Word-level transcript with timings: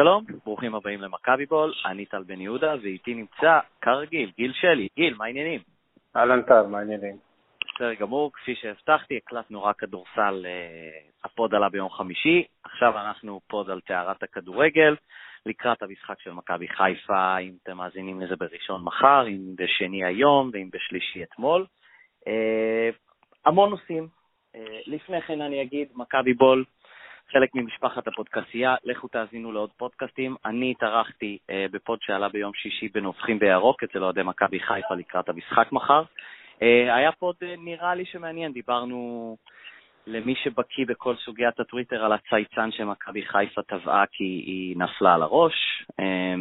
שלום, 0.00 0.24
ברוכים 0.44 0.74
הבאים 0.74 1.00
למכבי 1.00 1.46
בול, 1.46 1.72
אני 1.86 2.06
טל 2.06 2.22
בן 2.22 2.40
יהודה, 2.40 2.74
ואיתי 2.82 3.14
נמצא, 3.14 3.58
כרגיל, 3.80 4.30
גיל 4.36 4.52
שלי. 4.52 4.88
גיל, 4.96 5.14
מה 5.14 5.24
העניינים? 5.24 5.60
אהלן 6.16 6.42
טל, 6.42 6.62
מה 6.62 6.78
העניינים? 6.78 7.16
בסדר 7.74 7.94
גמור, 7.94 8.32
כפי 8.32 8.54
שהבטחתי, 8.54 9.16
הקלטנו 9.16 9.64
רק 9.64 9.78
כדורסל, 9.78 10.46
אה, 10.46 10.98
ה 11.24 11.32
pod 11.32 11.54
עלה 11.54 11.68
ביום 11.68 11.90
חמישי, 11.90 12.44
עכשיו 12.64 12.98
אנחנו 12.98 13.40
pod 13.46 13.70
על 13.70 13.80
טהרת 13.80 14.22
הכדורגל, 14.22 14.96
לקראת 15.46 15.82
המשחק 15.82 16.20
של 16.20 16.32
מכבי 16.32 16.68
חיפה, 16.68 17.38
אם 17.38 17.52
אתם 17.62 17.76
מאזינים 17.76 18.20
לזה 18.20 18.36
בראשון 18.36 18.84
מחר, 18.84 19.26
אם 19.28 19.40
בשני 19.56 20.04
היום 20.04 20.50
ואם 20.52 20.68
בשלישי 20.72 21.22
אתמול. 21.22 21.66
אה, 22.26 22.90
המון 23.46 23.70
נושאים. 23.70 24.08
אה, 24.54 24.80
לפני 24.86 25.22
כן 25.22 25.40
אני 25.40 25.62
אגיד, 25.62 25.88
מכבי 25.94 26.34
בול, 26.34 26.64
חלק 27.32 27.54
ממשפחת 27.54 28.08
הפודקאסייה, 28.08 28.74
לכו 28.84 29.08
תאזינו 29.08 29.52
לעוד 29.52 29.70
פודקאסטים. 29.76 30.36
אני 30.44 30.70
התארחתי 30.70 31.38
אה, 31.50 31.66
ב 31.72 31.79
pod 31.79 31.98
שעלה 32.02 32.28
ביום 32.28 32.52
שישי 32.54 32.88
בנובחים 32.88 33.38
בירוק 33.38 33.82
אצל 33.82 34.04
אוהדי 34.04 34.22
מכבי 34.22 34.60
חיפה 34.60 34.94
לקראת 34.94 35.28
המשחק 35.28 35.72
מחר. 35.72 36.02
אה, 36.62 36.96
היה 36.96 37.12
pod 37.12 37.36
אה, 37.42 37.54
נראה 37.58 37.94
לי 37.94 38.04
שמעניין, 38.04 38.52
דיברנו 38.52 39.36
למי 40.06 40.34
שבקיא 40.34 40.86
בכל 40.86 41.14
סוגיית 41.16 41.60
הטוויטר 41.60 42.04
על 42.04 42.12
הצייצן 42.12 42.70
שמכבי 42.72 43.22
חיפה 43.22 43.62
טבעה 43.62 44.04
כי 44.12 44.24
היא 44.24 44.76
נפלה 44.76 45.14
על 45.14 45.22
הראש, 45.22 45.84
אה, 46.00 46.34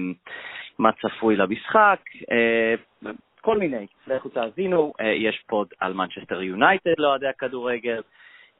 מה 0.79 0.89
צפוי 0.91 1.35
למשחק, 1.35 1.99
אה, 2.31 2.75
כל 3.41 3.57
מיני. 3.57 3.87
לכו 4.07 4.29
תאזינו, 4.29 4.93
אה, 4.99 5.05
יש 5.05 5.43
pod 5.47 5.67
על 5.79 5.93
מנצ'סטר 5.93 6.41
יונייטד 6.41 6.93
לאוהדי 6.97 7.27
הכדורגל. 7.27 8.01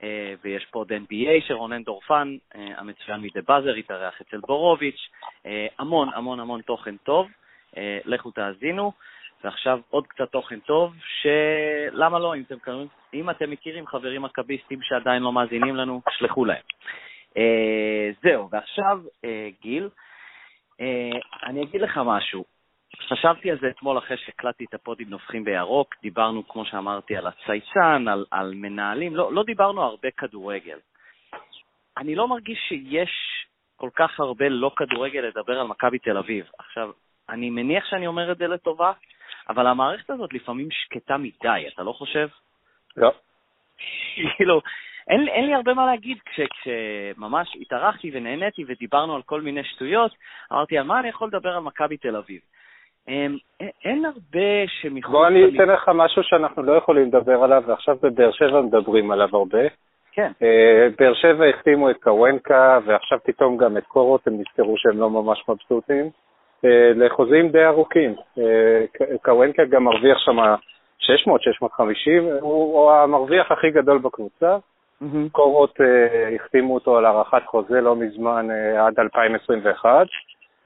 אה, 0.03 0.33
ויש 0.44 0.66
פה 0.66 0.80
עוד 0.80 0.92
NBA 0.92 1.47
שרונן 1.47 1.83
דורפן, 1.83 2.38
אה, 2.55 2.67
המצוין 2.78 3.22
מ 3.22 3.27
The 3.27 3.42
Buzzer, 3.48 3.73
התארח 3.73 4.22
אצל 4.22 4.38
בורוביץ', 4.38 5.09
אה, 5.45 5.67
המון 5.80 6.09
המון 6.14 6.39
המון 6.39 6.61
תוכן 6.61 6.95
טוב, 6.97 7.28
לכו 8.05 8.31
תאזינו. 8.31 8.92
ועכשיו 9.44 9.80
עוד 9.89 10.08
קצת 10.08 10.31
תוכן 10.31 10.59
טוב, 10.59 10.94
שלמה 11.22 12.20
לא, 12.20 12.36
אם 12.36 12.42
אתם, 12.42 12.55
אם 13.14 13.30
אתם 13.30 13.52
מכירים 13.52 13.88
חברים 13.88 14.22
מכביסטים 14.22 14.80
שעדיין 14.81 15.23
לא 15.23 15.31
מאזינים 15.31 15.75
לנו, 15.75 16.02
שלחו 16.09 16.45
להם. 16.45 16.61
זהו, 18.23 18.50
ועכשיו, 18.52 19.00
גיל, 19.61 19.89
אני 21.44 21.64
אגיד 21.64 21.81
לך 21.81 22.02
משהו. 22.05 22.44
חשבתי 23.08 23.52
על 23.52 23.58
זה 23.61 23.69
אתמול 23.69 23.97
אחרי 23.97 24.17
שהקלטתי 24.17 24.66
את 24.66 24.73
הפודים 24.73 25.09
נובחים 25.09 25.44
בירוק, 25.44 25.95
דיברנו, 26.02 26.47
כמו 26.47 26.66
שאמרתי, 26.66 27.17
על 27.17 27.28
הצייצן, 27.28 28.08
על, 28.08 28.25
על 28.31 28.53
מנהלים, 28.55 29.16
לא, 29.16 29.33
לא 29.33 29.44
דיברנו 29.44 29.83
הרבה 29.83 30.08
כדורגל. 30.17 30.78
אני 31.97 32.16
לא 32.16 32.27
מרגיש 32.27 32.59
שיש 32.67 33.11
כל 33.75 33.89
כך 33.95 34.20
הרבה 34.20 34.50
לא 34.50 34.72
כדורגל 34.75 35.20
לדבר 35.20 35.59
על 35.59 35.67
מכבי 35.67 36.00
תל 36.00 36.17
אביב. 36.17 36.45
עכשיו, 36.59 36.92
אני 37.30 37.50
מניח 37.50 37.86
שאני 37.86 38.08
אומר 38.08 38.31
את 38.31 38.38
זה 38.38 38.47
לטובה, 38.47 38.92
אבל 39.50 39.67
המערכת 39.67 40.09
הזאת 40.09 40.33
לפעמים 40.33 40.72
שקטה 40.72 41.17
מדי, 41.17 41.66
אתה 41.73 41.83
לא 41.83 41.92
חושב? 41.92 42.27
לא. 42.97 43.11
כאילו, 44.36 44.61
אין, 45.08 45.27
אין 45.27 45.45
לי 45.45 45.53
הרבה 45.53 45.73
מה 45.73 45.86
להגיד. 45.86 46.17
כש, 46.25 46.39
כשממש 46.39 47.55
התארחתי 47.61 48.11
ונהניתי 48.14 48.64
ודיברנו 48.67 49.16
על 49.16 49.22
כל 49.22 49.42
מיני 49.42 49.64
שטויות, 49.64 50.11
אמרתי, 50.52 50.77
על 50.77 50.83
מה 50.83 51.00
אני 51.00 51.09
יכול 51.09 51.27
לדבר 51.27 51.50
על 51.50 51.64
מכבי 51.64 51.97
תל 51.97 52.16
אביב? 52.16 52.42
אמ, 53.10 53.38
אין 53.86 54.06
הרבה 54.06 54.68
שמחוץ... 54.68 55.12
בוא 55.12 55.28
אני 55.28 55.46
אתן 55.46 55.70
לך 55.70 55.92
משהו 55.94 56.24
שאנחנו 56.24 56.64
לא 56.64 56.74
יכולים 56.74 57.08
לדבר 57.08 57.44
עליו, 57.44 57.64
ועכשיו 57.68 57.98
בבאר 58.04 58.32
שבע 58.32 58.62
מדברים 58.62 59.12
עליו 59.12 59.28
הרבה. 59.32 59.62
כן. 60.12 60.32
אה, 60.42 60.88
באר 61.00 61.14
שבע 61.14 61.46
החתימו 61.46 61.90
את 61.90 61.98
קוונקה, 62.04 62.80
ועכשיו 62.86 63.20
פתאום 63.23 63.58
גם 63.58 63.78
את 63.78 63.83
קורות, 63.83 64.28
הם 64.28 64.33
נזכרו 64.39 64.78
שהם 64.78 65.00
לא 65.00 65.10
ממש 65.10 65.44
מבסוטים, 65.50 66.10
אה, 66.66 66.92
לחוזים 66.95 67.50
די 67.50 67.66
ארוכים. 67.66 68.16
אה, 68.38 69.17
קוונקה 69.22 69.66
גם 69.66 69.83
מרוויח 69.83 70.17
שם 70.17 70.38
600, 71.00 71.42
650, 71.42 72.28
הוא 72.42 72.92
המרוויח 72.92 73.52
הכי 73.52 73.72
גדול 73.72 73.98
בקבוצה. 73.98 74.58
Mm-hmm. 75.02 75.30
קורות 75.32 75.80
החתימו 76.36 76.73
אותו 76.73 76.98
על 76.98 77.06
הארכת 77.06 77.45
חוזה 77.45 77.82
לא 77.82 77.95
מזמן 77.95 78.48
עד 78.78 79.00
2021. 79.00 80.08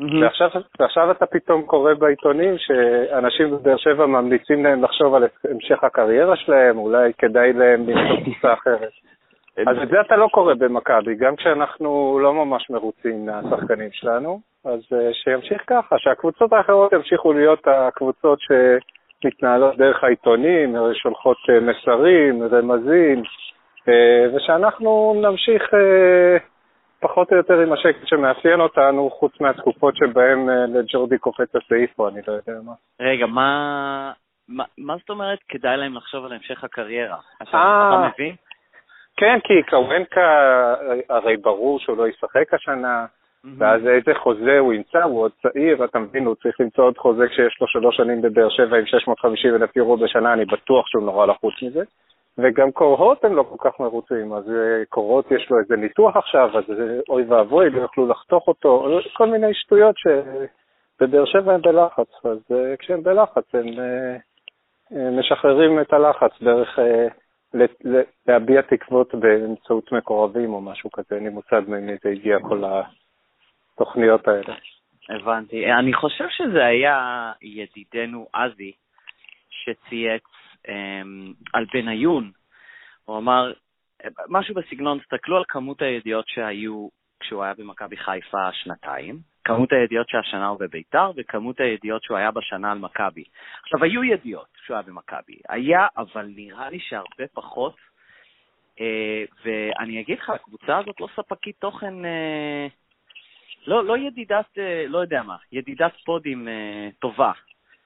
Mm-hmm. 0.01 0.23
ועכשיו, 0.23 0.49
ועכשיו 0.79 1.11
אתה 1.11 1.25
פתאום 1.25 1.61
קורא 1.61 1.93
בעיתונים 1.93 2.55
שאנשים 2.57 3.51
בבאר 3.51 3.77
שבע 3.77 4.05
ממליצים 4.05 4.63
להם 4.63 4.83
לחשוב 4.83 5.15
על 5.15 5.23
המשך 5.49 5.83
הקריירה 5.83 6.35
שלהם, 6.35 6.77
אולי 6.77 7.11
כדאי 7.17 7.53
להם 7.53 7.89
למצוא 7.89 8.23
קבוצה 8.23 8.53
אחרת. 8.53 8.91
אז 9.67 9.77
את 9.83 9.87
זה 9.89 10.01
אתה 10.01 10.15
לא 10.15 10.27
קורא 10.31 10.53
במכבי, 10.53 11.15
גם 11.15 11.35
כשאנחנו 11.35 12.19
לא 12.21 12.33
ממש 12.33 12.69
מרוצים 12.69 13.25
מהשחקנים 13.25 13.89
שלנו, 13.91 14.39
אז 14.65 14.79
אה, 14.93 15.13
שימשיך 15.13 15.63
ככה, 15.67 15.95
שהקבוצות 15.99 16.53
האחרות 16.53 16.93
ימשיכו 16.93 17.33
להיות 17.33 17.67
הקבוצות 17.67 18.39
שמתנהלות 18.41 19.77
דרך 19.77 20.03
העיתונים, 20.03 20.75
שולחות 20.93 21.37
אה, 21.49 21.59
מסרים, 21.59 22.43
רמזים, 22.43 23.23
אה, 23.87 24.35
ושאנחנו 24.35 25.21
נמשיך 25.21 25.63
פחות 27.03 27.31
או 27.31 27.37
יותר 27.37 27.59
עם 27.59 27.73
השקט 27.73 28.07
שמאפיין 28.07 28.59
אותנו, 28.61 29.09
חוץ 29.09 29.41
מהתקופות 29.41 29.95
שבהן 29.95 30.49
אה, 30.49 30.65
לג'ורדי 30.65 31.17
קופץ 31.17 31.55
הסעיף 31.55 31.99
או 31.99 32.07
אני 32.07 32.21
לא 32.27 32.33
יודע 32.33 32.53
מה. 32.65 32.73
רגע, 32.99 33.25
מה, 33.25 34.11
מה, 34.47 34.63
מה 34.77 34.95
זאת 34.97 35.09
אומרת 35.09 35.39
כדאי 35.49 35.77
להם 35.77 35.95
לחשוב 35.95 36.25
על 36.25 36.33
המשך 36.33 36.63
הקריירה? 36.63 37.17
אתה, 37.41 37.47
אתה 37.49 38.09
מבין? 38.13 38.35
כן, 39.17 39.39
כי 39.43 39.53
קוונקה, 39.69 40.29
הרי 41.09 41.37
ברור 41.37 41.79
שהוא 41.79 41.97
לא 41.97 42.07
ישחק 42.07 42.53
השנה. 42.53 43.05
ואז 43.57 43.87
איזה 43.87 44.11
חוזה 44.23 44.59
הוא 44.59 44.73
ימצא, 44.73 45.03
הוא 45.03 45.21
עוד 45.21 45.31
צעיר, 45.41 45.85
אתה 45.85 45.99
מבין, 45.99 46.25
הוא 46.25 46.35
צריך 46.35 46.59
למצוא 46.59 46.83
עוד 46.83 46.97
חוזה 46.97 47.27
כשיש 47.27 47.57
לו 47.61 47.67
שלוש 47.67 47.97
שנים 47.97 48.21
בבאר 48.21 48.49
שבע 48.49 48.77
עם 48.77 48.85
650 48.85 49.55
אלף 49.55 49.75
יורו 49.75 49.97
בשנה, 49.97 50.33
אני 50.33 50.45
בטוח 50.45 50.87
שהוא 50.87 51.03
נורא 51.03 51.25
לחוץ 51.25 51.53
מזה. 51.61 51.83
וגם 52.37 52.71
קורות 52.71 53.25
הם 53.25 53.35
לא 53.35 53.43
כל 53.43 53.69
כך 53.69 53.79
מרוצים, 53.79 54.33
אז 54.33 54.49
אה, 54.49 54.85
קורות 54.89 55.31
יש 55.31 55.49
לו 55.49 55.59
איזה 55.59 55.75
ניתוח 55.75 56.17
עכשיו, 56.17 56.57
אז 56.57 56.63
אה, 56.79 56.99
אוי 57.09 57.23
ואבוי, 57.23 57.69
לא 57.69 57.81
יוכלו 57.81 58.07
לחתוך 58.07 58.47
אותו, 58.47 58.99
כל 59.13 59.27
מיני 59.27 59.53
שטויות 59.53 59.95
שבבאר 59.97 61.25
שבע 61.25 61.53
הם 61.53 61.61
בלחץ, 61.61 62.25
אז 62.25 62.39
אה, 62.51 62.77
כשהם 62.79 63.03
בלחץ 63.03 63.55
הם 63.55 63.65
משחררים 65.19 65.81
את 65.81 65.93
הלחץ 65.93 66.31
דרך 66.41 66.79
להביע 68.27 68.61
תקוות 68.61 69.15
באמצעות 69.15 69.91
מקורבים 69.91 70.53
או 70.53 70.61
משהו 70.61 70.91
כזה, 70.91 71.15
אין 71.15 71.23
לי 71.23 71.29
מושג 71.29 71.61
ממי 71.67 71.93
זה 72.03 72.09
הגיע 72.09 72.39
כל 72.39 72.63
התוכניות 73.75 74.27
האלה. 74.27 74.55
הבנתי. 75.09 75.73
אני 75.73 75.93
חושב 75.93 76.25
שזה 76.29 76.65
היה 76.65 77.31
ידידנו 77.41 78.27
עזי 78.33 78.71
שצייץ 79.49 80.23
על 81.53 81.65
בניון, 81.73 82.31
הוא 83.05 83.17
אמר 83.17 83.53
משהו 84.29 84.55
בסגנון, 84.55 84.99
תסתכלו 84.99 85.37
על 85.37 85.43
כמות 85.47 85.81
הידיעות 85.81 86.27
שהיו 86.27 86.87
כשהוא 87.19 87.43
היה 87.43 87.53
במכבי 87.53 87.97
חיפה 87.97 88.51
שנתיים, 88.53 89.19
כמות 89.43 89.71
הידיעות 89.71 90.09
שהשנה 90.09 90.47
הוא 90.47 90.59
בביתר 90.59 91.11
וכמות 91.15 91.59
הידיעות 91.59 92.03
שהוא 92.03 92.17
היה 92.17 92.31
בשנה 92.31 92.71
על 92.71 92.77
מכבי. 92.77 93.23
עכשיו, 93.63 93.83
היו 93.83 94.03
ידיעות 94.03 94.47
שהוא 94.65 94.75
היה 94.75 94.83
במכבי, 94.83 95.35
היה, 95.49 95.87
אבל 95.97 96.25
נראה 96.35 96.69
לי 96.69 96.79
שהרבה 96.79 97.27
פחות, 97.33 97.75
אה, 98.81 99.23
ואני 99.45 100.01
אגיד 100.01 100.19
לך, 100.19 100.29
הקבוצה 100.29 100.77
הזאת 100.77 100.99
לא 100.99 101.07
ספקית 101.15 101.55
תוכן, 101.59 102.05
אה, 102.05 102.67
לא, 103.67 103.85
לא 103.85 103.97
ידידת, 103.97 104.57
אה, 104.57 104.85
לא 104.87 104.97
יודע 104.97 105.23
מה, 105.23 105.35
ידידת 105.51 105.91
פודים 106.05 106.47
טובה. 106.99 107.31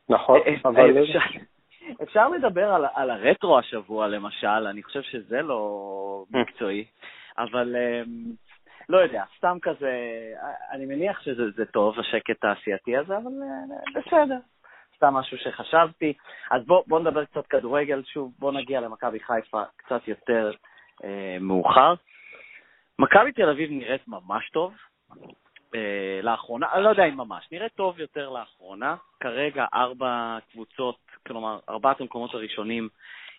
נכון, 0.09 0.39
אבל... 0.65 1.05
אפשר, 2.03 2.29
לדבר 2.29 2.73
על, 2.73 2.85
על 2.93 3.09
הרטרו 3.09 3.59
השבוע, 3.59 4.07
למשל, 4.07 4.47
אני 4.47 4.83
חושב 4.83 5.01
שזה 5.01 5.41
לא 5.41 6.25
מקצועי, 6.29 6.85
אבל 7.37 7.75
um, 7.75 8.09
לא 8.89 8.97
יודע, 8.97 9.23
סתם 9.37 9.57
כזה, 9.61 9.91
אני 10.71 10.85
מניח 10.85 11.21
שזה 11.21 11.65
טוב, 11.65 11.99
השקט 11.99 12.43
העשייתי 12.43 12.97
הזה, 12.97 13.17
אבל 13.17 13.31
uh, 13.31 13.99
בסדר. 13.99 14.37
סתם 14.97 15.13
משהו 15.13 15.37
שחשבתי. 15.37 16.13
אז 16.51 16.65
בואו 16.65 16.83
בוא 16.87 16.99
נדבר 16.99 17.25
קצת 17.25 17.47
כדורגל, 17.47 18.03
שוב, 18.03 18.33
בואו 18.39 18.51
נגיע 18.51 18.81
למכבי 18.81 19.19
חיפה 19.19 19.63
קצת 19.77 20.07
יותר 20.07 20.51
אה, 21.03 21.37
מאוחר. 21.39 21.93
מכבי 22.99 23.31
תל 23.31 23.49
אביב 23.49 23.71
נראית 23.71 24.07
ממש 24.07 24.49
טוב. 24.49 24.73
אה, 25.75 26.19
לאחרונה, 26.23 26.67
אני 26.73 26.83
לא 26.83 26.89
יודע 26.89 27.05
אם 27.05 27.17
ממש, 27.17 27.47
נראית 27.51 27.73
טוב 27.75 27.99
יותר 27.99 28.29
לאחרונה. 28.29 28.95
כרגע 29.19 29.65
ארבע 29.73 30.37
קבוצות 30.51 31.06
כלומר, 31.27 31.59
ארבעת 31.69 32.01
המקומות 32.01 32.33
הראשונים, 32.33 32.89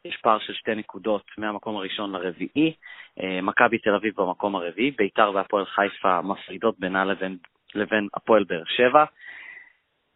יש 0.05 0.17
פער 0.17 0.39
של 0.39 0.53
שתי 0.53 0.75
נקודות 0.75 1.25
מהמקום 1.39 1.77
הראשון 1.77 2.13
לרביעי. 2.13 2.75
אה, 3.21 3.41
מכבי 3.43 3.79
תל 3.79 3.95
אביב 3.95 4.15
במקום 4.17 4.57
הרביעי, 4.57 4.91
ביתר 4.91 5.31
והפועל 5.35 5.67
חיפה 5.67 6.23
מפרידות 6.23 6.79
בינה 6.79 7.05
לבין, 7.05 7.39
לבין 7.75 8.09
הפועל 8.15 8.45
באר 8.45 8.65
שבע. 8.65 9.05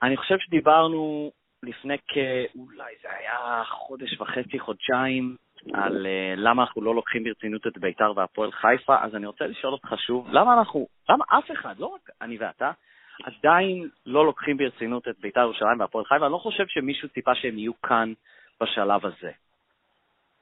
אני 0.02 0.16
חושב 0.16 0.38
שדיברנו 0.38 1.30
לפני 1.62 1.96
כאולי 2.08 2.92
זה 3.02 3.08
היה 3.18 3.62
חודש 3.64 4.20
וחצי, 4.20 4.58
חודשיים, 4.58 5.36
על 5.74 6.06
uh, 6.06 6.40
למה 6.40 6.62
אנחנו 6.62 6.82
לא 6.82 6.94
לוקחים 6.94 7.24
ברצינות 7.24 7.66
את 7.66 7.78
ביתר 7.78 8.12
והפועל 8.16 8.52
חיפה, 8.52 8.96
אז 9.04 9.14
אני 9.14 9.26
רוצה 9.26 9.46
לשאול 9.46 9.72
אותך 9.72 9.94
שוב, 9.98 10.28
למה 10.30 10.58
אנחנו, 10.58 10.86
למה 11.08 11.24
אף 11.38 11.50
אחד, 11.52 11.74
לא 11.78 11.86
רק 11.86 12.10
אני 12.22 12.36
ואתה, 12.38 12.70
עדיין 13.24 13.88
לא 14.06 14.26
לוקחים 14.26 14.56
ברצינות 14.56 15.08
את 15.08 15.14
ביתר 15.20 15.40
ירושלים 15.40 15.80
והפועל 15.80 16.04
חיפה? 16.04 16.24
אני 16.24 16.32
לא 16.32 16.38
חושב 16.38 16.64
שמישהו 16.66 17.08
ציפה 17.08 17.34
שהם 17.34 17.58
יהיו 17.58 17.72
כאן 17.82 18.12
בשלב 18.60 19.06
הזה. 19.06 19.30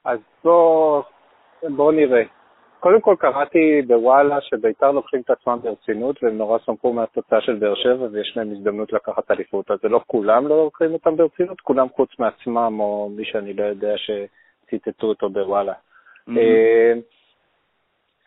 אז 0.05 0.19
בוא, 0.43 1.03
בוא 1.63 1.91
נראה. 1.91 2.23
קודם 2.79 3.01
כל 3.01 3.15
קראתי 3.19 3.81
בוואלה 3.87 4.41
שביתר 4.41 4.91
לוקחים 4.91 5.21
את 5.21 5.29
עצמם 5.29 5.59
ברצינות 5.63 6.23
והם 6.23 6.37
נורא 6.37 6.59
שמחו 6.65 6.93
מהתוצאה 6.93 7.41
של 7.41 7.55
באר 7.55 7.75
שבע 7.75 8.07
ויש 8.11 8.33
להם 8.37 8.51
הזדמנות 8.51 8.93
לקחת 8.93 9.31
אליפות. 9.31 9.71
אז 9.71 9.79
זה 9.81 9.89
לא 9.89 10.01
כולם 10.07 10.47
לא 10.47 10.63
לוקחים 10.63 10.93
אותם 10.93 11.17
ברצינות, 11.17 11.61
כולם 11.61 11.87
חוץ 11.95 12.09
מעצמם 12.19 12.79
או 12.79 13.09
מי 13.15 13.25
שאני 13.25 13.53
לא 13.53 13.63
יודע 13.63 13.93
שציטטו 13.97 15.07
אותו 15.07 15.29
בוואלה. 15.29 15.73
Mm-hmm. 15.73 16.31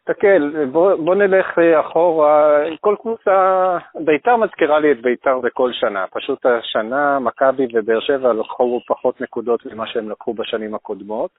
אה, 0.08 0.14
תסתכל, 0.14 0.64
בוא, 0.66 0.94
בוא 0.94 1.14
נלך 1.14 1.58
אחורה, 1.80 2.62
כל 2.80 2.94
קבוצה, 3.00 3.76
ביתר 3.94 4.36
מזכירה 4.36 4.78
לי 4.78 4.92
את 4.92 5.02
ביתר 5.02 5.38
בכל 5.38 5.72
שנה, 5.72 6.04
פשוט 6.12 6.46
השנה 6.46 7.18
מכבי 7.18 7.66
ובאר 7.72 8.00
שבע 8.00 8.32
לקחו 8.32 8.80
פחות 8.86 9.20
נקודות 9.20 9.66
ממה 9.66 9.86
שהם 9.86 10.10
לקחו 10.10 10.34
בשנים 10.34 10.74
הקודמות. 10.74 11.30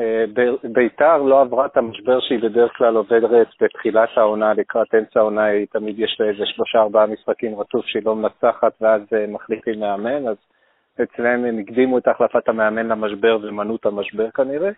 אה, 0.00 0.24
ביתר 0.64 1.16
לא 1.16 1.40
עברה 1.40 1.66
את 1.66 1.76
המשבר 1.76 2.20
שהיא 2.20 2.42
בדרך 2.42 2.72
כלל 2.76 2.96
עוברת 2.96 3.48
בתחילת 3.60 4.08
העונה, 4.16 4.54
לקראת 4.54 4.94
אמצע 4.94 5.20
העונה, 5.20 5.44
היא 5.44 5.66
תמיד 5.72 5.98
יש 5.98 6.16
לה 6.20 6.26
איזה 6.26 6.46
שלושה-ארבעה 6.46 7.06
משחקים 7.06 7.60
רצוף 7.60 7.86
שהיא 7.86 8.02
לא 8.06 8.16
מנצחת 8.16 8.72
ואז 8.80 9.02
אה, 9.12 9.26
מחליפים 9.28 9.80
מאמן, 9.80 10.28
אז 10.28 10.36
אצלם 11.02 11.44
הם 11.44 11.58
הקדימו 11.58 11.98
את 11.98 12.08
החלפת 12.08 12.48
המאמן 12.48 12.86
למשבר 12.86 13.38
ומנעו 13.42 13.76
את 13.76 13.86
המשבר 13.86 14.30
כנראה. 14.30 14.70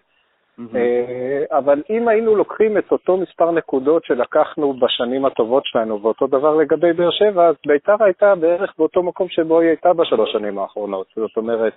Mm-hmm. 0.59 1.57
אבל 1.59 1.83
אם 1.91 2.09
היינו 2.09 2.37
לוקחים 2.37 2.79
את 2.79 2.93
אותו 2.93 3.17
מספר 3.17 3.51
נקודות 3.51 4.05
שלקחנו 4.05 4.73
בשנים 4.73 5.25
הטובות 5.25 5.67
שלנו, 5.67 6.03
ואותו 6.03 6.27
דבר 6.27 6.55
לגבי 6.55 6.93
באר 6.93 7.11
שבע, 7.11 7.47
אז 7.49 7.55
ביתר 7.67 8.05
הייתה 8.05 8.35
בערך 8.35 8.75
באותו 8.79 9.03
מקום 9.03 9.29
שבו 9.29 9.61
היא 9.61 9.69
הייתה 9.69 9.93
בשלוש 9.93 10.33
שנים 10.33 10.59
האחרונות. 10.59 11.07
זאת 11.17 11.37
אומרת, 11.37 11.73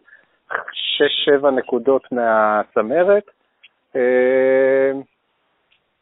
שש-שבע 0.71 1.51
נקודות 1.51 2.11
מהצמרת. 2.11 3.23
אה, 3.95 4.91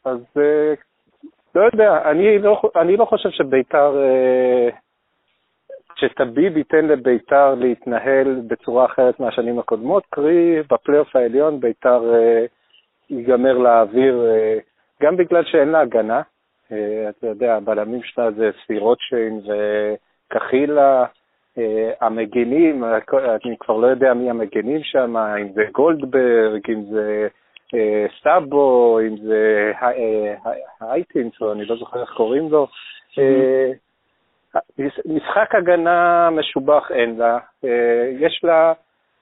אז 0.04 0.20
אה, 0.36 0.74
לא 1.54 1.62
יודע, 1.72 2.10
אני 2.10 2.38
לא, 2.38 2.62
אני 2.76 2.96
לא 2.96 3.04
חושב 3.04 3.30
שביתר, 3.30 3.96
אה, 3.96 4.68
שטביב 5.96 6.56
ייתן 6.56 6.86
לביתר 6.86 7.54
להתנהל 7.54 8.40
בצורה 8.46 8.84
אחרת 8.84 9.20
מהשנים 9.20 9.58
הקודמות, 9.58 10.02
קרי 10.10 10.62
בפלייאוף 10.70 11.16
העליון 11.16 11.60
ביתר 11.60 12.02
ייגמר 13.18 13.58
לאוויר, 13.58 14.24
גם 15.02 15.16
בגלל 15.16 15.44
שאין 15.44 15.68
לה 15.68 15.80
הגנה, 15.80 16.22
אתה 17.08 17.26
יודע, 17.26 17.54
הבלמים 17.56 18.02
שלה 18.02 18.30
זה 18.30 18.50
ספירוטשיין 18.64 19.40
וקחילה, 20.30 21.04
אה, 21.58 21.92
המגינים, 22.00 22.84
אני 22.84 23.56
כבר 23.60 23.76
לא 23.76 23.86
יודע 23.86 24.14
מי 24.14 24.30
המגינים 24.30 24.80
שם, 24.82 25.16
אם 25.16 25.52
זה 25.52 25.62
גולדברג, 25.72 26.70
אם 26.70 26.82
זה 26.84 27.28
אה, 27.74 28.06
סאבו, 28.22 29.00
אם 29.00 29.16
זה 29.16 29.72
אה, 29.82 30.34
הייטינס, 30.80 31.32
או 31.40 31.52
אני 31.52 31.64
לא 31.64 31.76
זוכר 31.76 32.00
איך 32.00 32.10
קוראים 32.10 32.48
לו. 32.50 32.66
משחק 35.06 35.54
הגנה 35.54 36.30
משובח 36.30 36.90
אין 36.90 37.16
לה. 37.18 37.38
יש 38.20 38.40
לה, 38.44 38.72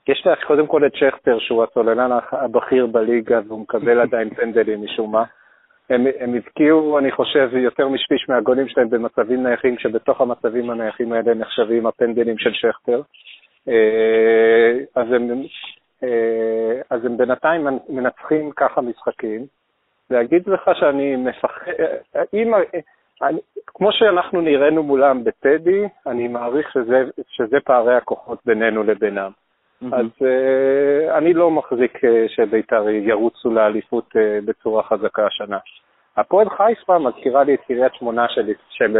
יש 0.09 0.27
לה 0.27 0.37
קודם 0.47 0.67
כל 0.67 0.87
את 0.87 0.95
שכטר, 0.95 1.39
שהוא 1.39 1.63
הצוללן 1.63 2.19
הבכיר 2.33 2.87
בליגה, 2.87 3.41
והוא 3.47 3.61
מקבל 3.61 4.01
עדיין 4.07 4.31
פנדלים 4.31 4.85
משום 4.85 5.13
מה. 5.13 5.25
הם, 5.91 6.07
הם 6.19 6.35
הבקיעו, 6.35 6.99
אני 6.99 7.13
חושב, 7.13 7.51
יותר 7.55 7.89
משפיש 7.89 8.29
מהגולים 8.29 8.69
שלהם 8.69 8.91
במצבים 8.91 9.43
נייחים, 9.43 9.77
כשבתוך 9.77 10.21
המצבים 10.21 10.71
הנייחים 10.71 11.13
האלה 11.13 11.35
נחשבים 11.35 11.87
הפנדלים 11.87 12.39
של 12.39 12.53
שכטר. 12.53 13.01
אה, 13.69 14.73
אז 14.95 15.13
הם, 15.13 15.43
אה, 16.03 16.81
אז 16.91 17.05
הם 17.05 17.17
בינתיים 17.17 17.67
מנצחים 17.89 18.51
ככה 18.51 18.81
משחקים. 18.81 19.47
להגיד 20.11 20.47
לך 20.47 20.71
שאני 20.75 21.17
מפחד, 21.17 21.73
אם, 22.35 22.55
אני, 23.23 23.41
כמו 23.67 23.93
שאנחנו 23.93 24.41
נראינו 24.41 24.83
מולם 24.83 25.25
בטדי, 25.25 25.85
אני 26.07 26.29
מעריך 26.29 26.73
שזה, 26.73 27.05
שזה 27.29 27.61
פערי 27.65 27.97
הכוחות 27.97 28.39
בינינו 28.47 28.83
לבינם. 28.83 29.31
אז 29.93 30.07
uh, 30.07 31.19
אני 31.19 31.35
לא 31.35 31.51
מחזיק 31.51 31.97
uh, 31.97 32.09
שבית"ר 32.29 32.89
ירוצו 32.89 33.51
לאליפות 33.51 34.09
uh, 34.17 34.45
בצורה 34.45 34.83
חזקה 34.83 35.27
השנה. 35.27 35.59
הפועל 36.17 36.51
חיפה 36.51 36.99
מזכירה 36.99 37.45
לי 37.45 37.55
את 37.55 37.61
קריית 37.67 37.95
שמונה 37.95 38.29
של, 38.29 38.53
של 38.71 38.97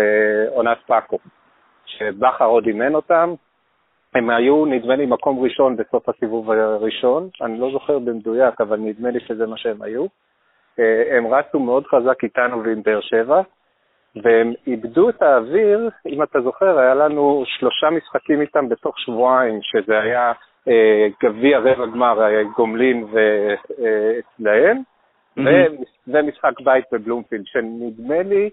עונת 0.49 0.79
פאקו, 0.87 1.19
שבכר 1.87 2.45
עוד 2.45 2.67
אימן 2.67 2.95
אותם. 2.95 3.35
הם 4.15 4.31
היו, 4.31 4.67
נדמה 4.67 4.97
לי, 4.97 5.07
מקום 5.07 5.45
ראשון 5.45 5.77
בסוף 5.77 6.09
הסיבוב 6.09 6.51
הראשון, 6.51 7.29
אני 7.43 7.59
לא 7.59 7.73
זוכר 7.73 7.99
במדויק, 7.99 8.61
אבל 8.61 8.77
נדמה 8.77 9.11
לי 9.11 9.21
שזה 9.21 9.47
מה 9.47 9.57
שהם 9.57 9.83
היו. 9.83 10.07
הם 11.11 11.35
רצו 11.35 11.59
מאוד 11.59 11.87
חזק 11.87 12.25
איתנו 12.25 12.65
ועם 12.65 12.83
באר 12.83 13.01
שבע, 13.01 13.43
והם 14.17 14.53
איבדו 14.67 15.09
את 15.09 15.23
האוויר, 15.23 15.91
אם 16.07 16.23
אתה 16.23 16.41
זוכר, 16.41 16.79
היה 16.79 16.95
לנו 16.95 17.43
שלושה 17.47 17.91
משחקים 17.91 18.41
איתם 18.41 18.69
בתוך 18.69 18.99
שבועיים, 18.99 19.59
שזה 19.63 20.01
היה 20.01 20.29
אה, 20.29 20.33
גביע 21.23 21.59
רבע 21.59 21.87
גמר, 21.87 22.23
אה, 22.23 22.43
גומלין 22.57 23.07
ואצלהם, 23.13 24.83
ומשחק 26.09 26.61
בית 26.61 26.85
בבלומפילד, 26.93 27.47
שנדמה 27.47 28.23
לי 28.23 28.51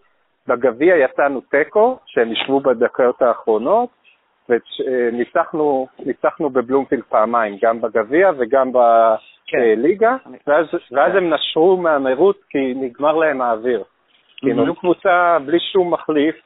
בגביע 0.48 0.98
יצאנו 0.98 1.42
תיקו, 1.42 1.98
שהם 2.06 2.32
ישבו 2.32 2.60
בדקות 2.60 3.22
האחרונות, 3.22 3.90
וניצחנו 4.50 6.50
בבלומפילד 6.50 7.04
פעמיים, 7.10 7.58
גם 7.62 7.82
בגביע 7.82 8.32
וגם 8.38 8.72
בליגה, 8.72 10.16
כן. 10.24 10.32
ואז, 10.48 10.66
ואז 10.92 11.16
הם 11.16 11.34
נשרו 11.34 11.78
מהמרוץ 11.78 12.38
כי 12.50 12.74
נגמר 12.76 13.16
להם 13.16 13.42
האוויר. 13.42 13.84
כי 14.38 14.52
הם 14.52 14.60
היו 14.60 14.76
קבוצה 14.76 15.38
בלי 15.46 15.60
שום 15.60 15.94
מחליף, 15.94 16.36
אה, 16.36 16.42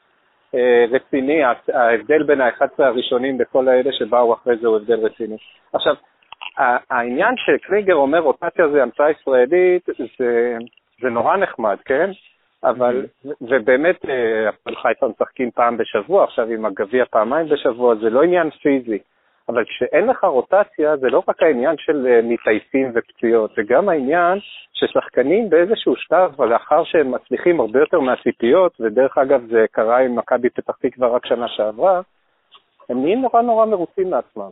רציני, 0.90 1.42
ההבדל 1.72 2.22
בין 2.22 2.40
ה-11 2.40 2.64
הראשונים 2.78 3.38
בכל 3.38 3.68
האלה 3.68 3.92
שבאו 3.92 4.34
אחרי 4.34 4.56
זה 4.56 4.66
הוא 4.66 4.76
הבדל 4.76 5.06
רציני. 5.06 5.36
עכשיו, 5.72 5.94
העניין 6.90 7.34
שקריגר 7.36 7.94
אומר 7.94 8.18
רוטציה 8.18 8.68
זה 8.68 8.82
המצאה 8.82 9.10
ישראלית, 9.10 9.86
זה, 10.18 10.56
זה 11.00 11.10
נורא 11.10 11.36
נחמד, 11.36 11.76
כן? 11.84 12.10
אבל, 12.64 13.06
mm-hmm. 13.06 13.28
ובאמת, 13.40 14.04
אה, 14.08 14.48
הפועל 14.48 14.76
חיפה 14.76 15.08
משחקים 15.08 15.50
פעם 15.50 15.76
בשבוע, 15.76 16.24
עכשיו 16.24 16.48
עם 16.48 16.64
הגביע 16.64 17.04
פעמיים 17.04 17.48
בשבוע, 17.48 17.94
זה 17.94 18.10
לא 18.10 18.22
עניין 18.22 18.50
פיזי. 18.50 18.98
אבל 19.48 19.64
כשאין 19.64 20.06
לך 20.06 20.24
רוטציה, 20.24 20.96
זה 20.96 21.08
לא 21.10 21.22
רק 21.28 21.42
העניין 21.42 21.76
של 21.78 22.06
אה, 22.06 22.20
מתעייפים 22.22 22.92
ופציעות, 22.94 23.50
זה 23.56 23.62
גם 23.68 23.88
העניין 23.88 24.38
ששחקנים 24.72 25.50
באיזשהו 25.50 25.96
שלב, 25.96 26.42
לאחר 26.42 26.84
שהם 26.84 27.10
מצליחים 27.10 27.60
הרבה 27.60 27.80
יותר 27.80 28.00
מהציפיות, 28.00 28.80
ודרך 28.80 29.18
אגב 29.18 29.46
זה 29.50 29.64
קרה 29.72 29.98
עם 29.98 30.16
מכבי 30.16 30.50
פתח 30.50 30.76
תקווה 30.80 31.08
רק 31.08 31.26
שנה 31.26 31.48
שעברה, 31.48 32.00
הם 32.88 33.02
נהיים 33.02 33.22
נורא 33.22 33.42
נורא 33.42 33.66
מרוצים 33.66 34.10
מעצמם. 34.10 34.50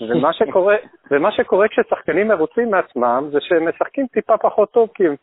ומה 0.00 0.32
שקורה, 0.32 0.76
ומה 1.10 1.32
שקורה 1.32 1.68
כששחקנים 1.68 2.28
מרוצים 2.28 2.70
מעצמם, 2.70 3.28
זה 3.32 3.38
שהם 3.40 3.68
משחקים 3.68 4.06
טיפה 4.06 4.38
פחות 4.38 4.70
טוב, 4.70 4.88
כי 4.94 5.04
הם 5.06 5.16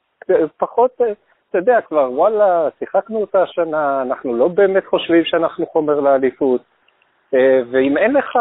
פחות, 0.57 0.91
אה, 1.01 1.11
אתה 1.49 1.57
יודע, 1.57 1.81
כבר 1.81 2.11
וואלה, 2.11 2.69
שיחקנו 2.79 3.21
אותה 3.21 3.43
השנה, 3.43 4.01
אנחנו 4.01 4.35
לא 4.35 4.47
באמת 4.47 4.85
חושבים 4.85 5.25
שאנחנו 5.25 5.65
חומר 5.65 5.99
לאליפות. 5.99 6.61
אה, 7.33 7.61
ואם 7.71 7.97
אין 7.97 8.13
לך 8.13 8.39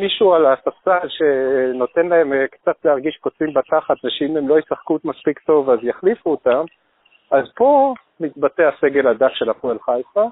מישהו 0.00 0.34
על 0.34 0.46
הספסל 0.46 1.08
שנותן 1.08 2.08
להם 2.08 2.32
אה, 2.32 2.46
קצת 2.48 2.84
להרגיש 2.84 3.16
קוצים 3.16 3.54
בתחת, 3.54 3.96
ושאם 4.04 4.36
הם 4.36 4.48
לא 4.48 4.58
ישחקו 4.58 4.98
מספיק 5.04 5.38
טוב 5.38 5.70
אז 5.70 5.78
יחליפו 5.82 6.30
אותם, 6.30 6.64
אז 7.30 7.44
פה 7.56 7.94
מתבטא 8.20 8.62
הסגל 8.62 9.06
הדק 9.06 9.32
של 9.34 9.50
הפועל 9.50 9.78
חיפה, 9.78 10.24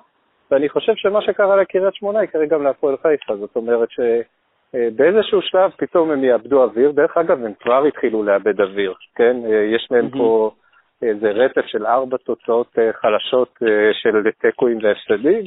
ואני 0.50 0.68
חושב 0.68 0.92
שמה 0.96 1.22
שקרה 1.22 1.56
לקריית 1.56 1.94
שמונה 1.94 2.24
יקרה 2.24 2.46
גם 2.46 2.62
להפועל 2.62 2.96
חיפה, 2.96 3.36
זאת 3.36 3.56
אומרת 3.56 3.88
שבאיזשהו 3.90 5.42
שלב 5.42 5.70
פתאום 5.76 6.10
הם 6.10 6.24
יאבדו 6.24 6.62
אוויר, 6.62 6.90
דרך 6.90 7.16
אגב 7.16 7.44
הם 7.44 7.52
כבר 7.60 7.84
התחילו 7.84 8.22
לאבד 8.22 8.60
אוויר, 8.60 8.94
כן? 9.14 9.36
אה, 9.44 9.64
יש 9.74 9.88
להם 9.90 10.06
mm-hmm. 10.06 10.18
פה 10.18 10.50
איזה 11.02 11.30
רצף 11.30 11.66
של 11.66 11.86
ארבע 11.86 12.16
תוצאות 12.16 12.78
חלשות 13.00 13.58
של 13.92 14.30
תיקואים 14.40 14.78
והפסדים, 14.82 15.44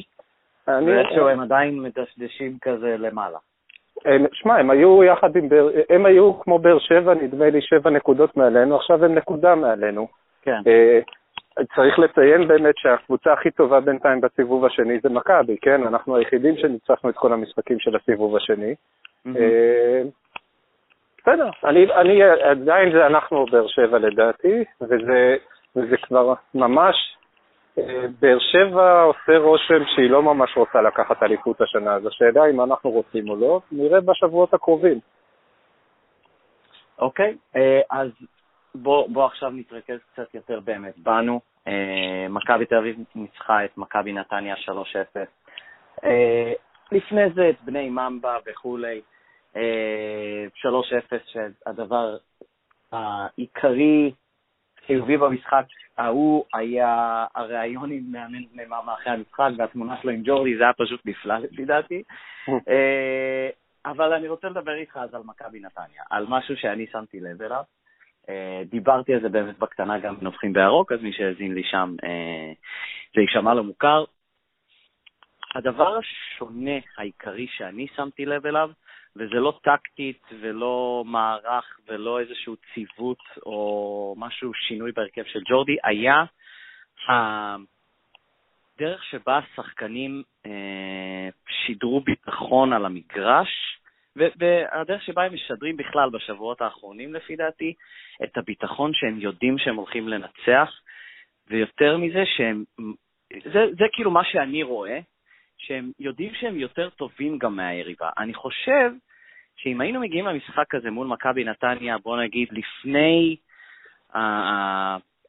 ואיכשהו 0.68 1.28
הם 1.28 1.40
עדיין 1.40 1.82
מדשדשים 1.82 2.56
כזה 2.62 2.96
למעלה. 2.98 3.38
שמע, 4.32 4.58
הם 4.58 4.70
היו 4.70 5.04
יחד 5.04 5.36
עם 5.36 5.48
באר, 5.48 5.68
הם 5.90 6.06
היו 6.06 6.40
כמו 6.40 6.58
באר 6.58 6.78
שבע, 6.78 7.14
נדמה 7.14 7.50
לי 7.50 7.60
שבע 7.60 7.90
נקודות 7.90 8.36
מעלינו, 8.36 8.76
עכשיו 8.76 9.04
הם 9.04 9.14
נקודה 9.14 9.54
מעלינו. 9.54 10.08
כן. 10.42 10.60
אה, 10.66 11.00
צריך 11.74 11.98
לציין 11.98 12.48
באמת 12.48 12.74
שהקבוצה 12.76 13.32
הכי 13.32 13.50
טובה 13.50 13.80
בינתיים 13.80 14.20
בסיבוב 14.20 14.64
השני 14.64 14.98
זה 15.02 15.08
מכבי, 15.08 15.56
כן? 15.62 15.86
אנחנו 15.86 16.16
היחידים 16.16 16.56
שניצחנו 16.56 17.10
את 17.10 17.14
כל 17.16 17.32
המשחקים 17.32 17.78
של 17.78 17.96
הסיבוב 17.96 18.36
השני. 18.36 18.74
בסדר, 21.22 21.50
אני, 21.64 21.92
אני 21.94 22.22
עדיין 22.22 22.92
זה 22.92 23.06
אנחנו 23.06 23.46
באר 23.46 23.66
שבע 23.66 23.98
לדעתי, 23.98 24.64
וזה, 24.80 25.36
וזה 25.76 25.96
כבר 25.96 26.34
ממש, 26.54 26.96
אה, 26.96 27.16
באר 28.20 28.38
שבע 28.38 29.02
עושה 29.02 29.38
רושם 29.38 29.82
שהיא 29.94 30.10
לא 30.10 30.22
ממש 30.22 30.56
רוצה 30.56 30.82
לקחת 30.82 31.22
אליפות 31.22 31.60
השנה, 31.60 31.94
אז 31.94 32.06
השאלה 32.06 32.50
אם 32.50 32.60
אנחנו 32.60 32.90
רוצים 32.90 33.28
או 33.28 33.36
לא, 33.36 33.60
נראה 33.72 34.00
בשבועות 34.00 34.54
הקרובים. 34.54 35.00
אוקיי, 36.98 37.36
אה, 37.56 37.80
אז 37.90 38.08
בוא, 38.74 39.08
בוא 39.08 39.24
עכשיו 39.24 39.50
נתרכז 39.50 39.98
קצת 40.12 40.34
יותר 40.34 40.60
באמת 40.60 40.98
בנו. 40.98 41.40
אה, 41.68 42.26
מכבי 42.30 42.66
תל 42.66 42.76
אביב 42.76 42.96
ניצחה 43.14 43.64
את 43.64 43.78
מכבי 43.78 44.12
נתניה 44.12 44.54
3-0. 44.56 46.06
לפני 46.92 47.30
זה 47.34 47.50
את 47.50 47.56
בני 47.64 47.88
ממבה 47.88 48.36
וכולי. 48.46 49.00
3-0, 49.54 49.56
שהדבר 51.26 52.16
העיקרי 52.92 54.12
חיובי 54.86 55.16
במשחק 55.16 55.64
ההוא 55.98 56.44
היה 56.54 57.24
הריאיון 57.34 57.90
עם 57.90 58.02
מאמן 58.12 58.44
בני 58.52 58.64
ממבה 58.64 58.94
אחרי 58.94 59.12
המשחק 59.12 59.50
והתמונה 59.58 59.96
שלו 60.02 60.10
עם 60.10 60.22
ג'ורדי, 60.24 60.56
זה 60.56 60.62
היה 60.62 60.72
פשוט 60.72 61.00
נפלא 61.04 61.38
לפי 61.38 61.64
דעתי. 61.64 62.02
אה, 62.68 63.48
אבל 63.86 64.12
אני 64.12 64.28
רוצה 64.28 64.48
לדבר 64.48 64.74
איתך 64.74 64.96
אז 64.96 65.14
על 65.14 65.22
מכבי 65.24 65.60
נתניה, 65.60 66.02
על 66.10 66.26
משהו 66.28 66.56
שאני 66.56 66.86
שמתי 66.92 67.20
לב 67.20 67.42
אליו. 67.42 67.62
אה, 68.28 68.62
דיברתי 68.70 69.14
על 69.14 69.20
זה 69.20 69.28
באמת 69.28 69.58
בקטנה 69.58 69.98
גם 69.98 70.16
בנובחים 70.16 70.52
בירוק, 70.52 70.92
אז 70.92 71.02
מי 71.02 71.12
שהאזין 71.12 71.54
לי 71.54 71.62
שם, 71.64 71.94
אה, 72.04 72.52
זה 73.14 73.20
יישמע 73.20 73.54
לו 73.54 73.64
מוכר. 73.64 74.04
הדבר 75.54 75.98
השונה 75.98 76.78
העיקרי 76.98 77.46
שאני 77.50 77.86
שמתי 77.96 78.26
לב 78.26 78.46
אליו, 78.46 78.70
וזה 79.16 79.40
לא 79.40 79.58
טקטית 79.62 80.22
ולא 80.40 81.04
מערך 81.06 81.80
ולא 81.88 82.20
איזשהו 82.20 82.56
ציוות 82.74 83.22
או 83.46 84.14
משהו, 84.18 84.54
שינוי 84.54 84.92
בהרכב 84.92 85.24
של 85.24 85.40
ג'ורדי, 85.50 85.76
היה 85.84 86.24
הדרך 87.08 89.04
שבה 89.04 89.38
השחקנים 89.38 90.22
אה, 90.46 91.28
שידרו 91.48 92.00
ביטחון 92.00 92.72
על 92.72 92.84
המגרש, 92.86 93.78
והדרך 94.16 95.02
שבה 95.02 95.22
הם 95.22 95.34
משדרים 95.34 95.76
בכלל 95.76 96.10
בשבועות 96.10 96.60
האחרונים, 96.60 97.14
לפי 97.14 97.36
דעתי, 97.36 97.74
את 98.24 98.36
הביטחון 98.36 98.90
שהם 98.94 99.20
יודעים 99.20 99.58
שהם 99.58 99.76
הולכים 99.76 100.08
לנצח, 100.08 100.80
ויותר 101.50 101.96
מזה 101.96 102.22
שהם, 102.36 102.64
זה, 103.52 103.66
זה 103.78 103.84
כאילו 103.92 104.10
מה 104.10 104.24
שאני 104.24 104.62
רואה, 104.62 104.98
שהם 105.62 105.90
יודעים 106.00 106.34
שהם 106.34 106.58
יותר 106.58 106.90
טובים 106.90 107.38
גם 107.38 107.56
מהיריבה. 107.56 108.10
אני 108.18 108.34
חושב 108.34 108.90
שאם 109.56 109.80
היינו 109.80 110.00
מגיעים 110.00 110.26
למשחק 110.26 110.74
הזה 110.74 110.90
מול 110.90 111.06
מכבי 111.06 111.44
נתניה, 111.44 111.98
בוא 111.98 112.22
נגיד 112.22 112.48
לפני 112.50 113.36
uh, 114.14 114.18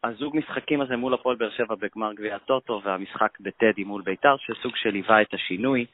הזוג 0.04 0.38
משחקים 0.38 0.82
הזה 0.82 0.98
מול 0.98 1.14
הפועל 1.14 1.36
באר 1.36 1.50
שבע 1.50 1.76
בגמר 1.76 2.14
גביע 2.14 2.36
הטוטו 2.36 2.82
והמשחק 2.84 3.40
בטדי 3.40 3.84
מול 3.84 4.02
ביתר, 4.02 4.36
שסוג 4.38 4.76
של 4.76 4.94
היווה 4.94 5.22
את 5.22 5.34
השינוי, 5.34 5.86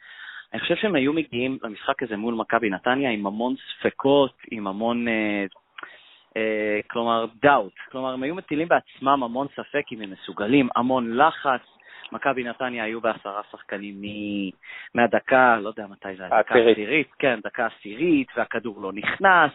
אני 0.54 0.62
חושב 0.62 0.76
שהם 0.76 0.96
היו 0.96 1.14
מגיעים 1.14 1.58
למשחק 1.64 2.04
הזה 2.04 2.18
מול 2.18 2.34
מכבי 2.34 2.70
נתניה 2.70 3.12
עם 3.12 3.28
המון 3.28 3.56
ספקות, 3.58 4.38
עם 4.52 4.68
המון, 4.68 5.08
uh, 5.08 5.12
uh, 6.30 6.38
כלומר, 6.88 7.26
דאוט. 7.42 7.74
כלומר, 7.92 8.14
הם 8.14 8.24
היו 8.24 8.36
מטילים 8.36 8.68
בעצמם 8.68 9.24
המון 9.24 9.48
ספק 9.56 9.84
אם 9.92 10.02
הם 10.02 10.12
מסוגלים, 10.12 10.70
המון 10.76 11.18
לחץ, 11.18 11.62
מכבי 12.12 12.44
נתניה 12.44 12.84
היו 12.84 13.02
בעשרה 13.02 13.42
שחקנים 13.52 13.96
מ... 14.02 14.06
מהדקה, 14.96 15.58
לא 15.62 15.70
יודע 15.70 15.88
מתי 15.88 16.16
זה 16.18 16.24
היה, 16.24 16.42
דקה 16.42 16.56
עשירית, 16.56 17.12
כן, 17.20 17.40
דקה 17.44 17.66
עשירית, 17.66 18.28
והכדור 18.38 18.82
לא 18.82 18.94
נכנס, 18.94 19.52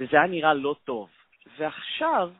וזה 0.00 0.16
היה 0.16 0.26
נראה 0.26 0.54
לא 0.54 0.76
טוב. 0.84 1.08
ועכשיו, 1.58 2.30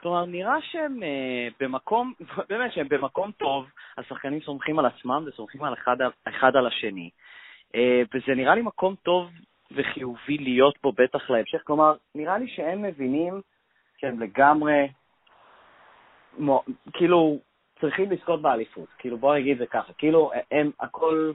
כלומר, 0.00 0.24
נראה 0.24 0.62
שהם 0.62 0.98
uh, 1.02 1.54
במקום, 1.60 2.12
באמת 2.48 2.72
שהם 2.72 2.88
במקום 2.88 3.32
טוב, 3.32 3.66
השחקנים 3.98 4.40
סומכים 4.40 4.78
על 4.78 4.86
עצמם 4.86 5.24
וסומכים 5.26 5.62
על 5.64 5.74
אחד, 5.74 5.96
אחד 6.28 6.56
על 6.56 6.66
השני, 6.66 7.10
uh, 7.72 7.78
וזה 8.14 8.34
נראה 8.34 8.54
לי 8.54 8.62
מקום 8.62 8.94
טוב 9.02 9.30
וחיובי 9.70 10.38
להיות 10.38 10.78
בו 10.82 10.92
בטח 10.92 11.30
להמשך. 11.30 11.62
כלומר, 11.64 11.94
נראה 12.14 12.38
לי 12.38 12.48
שהם 12.48 12.82
מבינים 12.82 13.40
שהם 13.96 14.20
לגמרי, 14.20 14.88
מו, 16.38 16.62
כאילו, 16.92 17.38
צריכים 17.80 18.10
לזכות 18.10 18.42
באליפות. 18.42 18.88
כאילו, 18.98 19.18
בוא 19.18 19.36
נגיד 19.36 19.58
זה 19.58 19.66
ככה, 19.66 19.92
כאילו, 19.92 20.30
הם 20.50 20.70
הכל, 20.80 21.32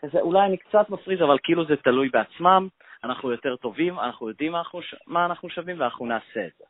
כזה, 0.00 0.20
אולי 0.20 0.40
אני 0.40 0.56
קצת 0.56 0.90
מפריז, 0.90 1.22
אבל 1.22 1.36
כאילו 1.42 1.64
זה 1.64 1.76
תלוי 1.76 2.08
בעצמם, 2.08 2.68
אנחנו 3.04 3.30
יותר 3.30 3.56
טובים, 3.56 3.98
אנחנו 3.98 4.28
יודעים 4.28 4.52
מה 4.52 4.58
אנחנו, 4.58 4.80
מה 5.06 5.24
אנחנו 5.24 5.50
שווים 5.50 5.80
ואנחנו 5.80 6.06
נעשה 6.06 6.46
את 6.46 6.52
זה. 6.58 6.64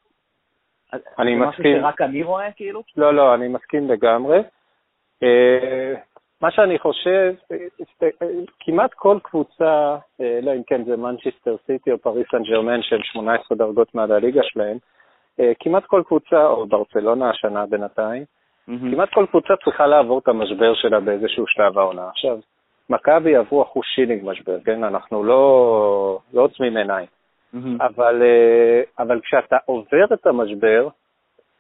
אני 1.19 1.39
זה 1.39 1.47
מסכים. 1.47 1.73
משהו 1.73 1.83
שרק 1.83 2.01
אני 2.01 2.23
רואה, 2.23 2.53
כאילו? 2.53 2.83
לא, 2.97 3.15
לא, 3.15 3.35
אני 3.35 3.49
מסכים 3.49 3.91
לגמרי. 3.91 4.39
אה, 5.23 5.95
מה 6.41 6.51
שאני 6.51 6.79
חושב, 6.79 7.35
כמעט 8.61 8.95
כל 8.95 9.19
קבוצה, 9.23 9.97
אה, 10.21 10.39
לא 10.43 10.55
אם 10.55 10.63
כן 10.67 10.85
זה 10.85 10.97
מנצ'סטר 10.97 11.57
סיטי 11.67 11.93
או 11.93 11.99
פריס 11.99 12.27
סן 12.31 12.43
ג'רמן 12.43 12.83
שהם 12.83 13.03
18 13.03 13.59
דרגות 13.59 13.95
מעל 13.95 14.13
הליגה 14.13 14.41
שלהם, 14.43 14.79
אה, 15.41 15.53
כמעט 15.61 15.85
כל 15.87 16.03
קבוצה, 16.07 16.47
או 16.47 16.67
ברצלונה 16.67 17.31
השנה 17.31 17.67
בינתיים, 17.67 18.25
Mm-hmm. 18.69 18.95
כמעט 18.95 19.09
כל 19.15 19.27
קבוצה 19.27 19.55
צריכה 19.65 19.87
לעבור 19.87 20.19
את 20.19 20.29
המשבר 20.29 20.75
שלה 20.75 21.01
באיזשהו 21.01 21.47
שלב 21.47 21.79
העונה. 21.79 22.09
עכשיו, 22.09 22.39
מכבי 22.91 23.37
עברו 23.37 23.63
אחושילינג 23.63 24.23
משבר, 24.25 24.59
כן? 24.65 24.85
אנחנו 24.85 25.25
לא, 25.25 26.19
לא 26.33 26.43
עוצמים 26.43 26.77
עיניים. 26.77 27.07
Mm-hmm. 27.55 27.85
אבל, 27.87 28.23
אה, 28.23 28.83
אבל 28.99 29.21
כשאתה 29.21 29.57
עובר 29.65 30.05
את 30.15 30.27
המשבר 30.27 30.89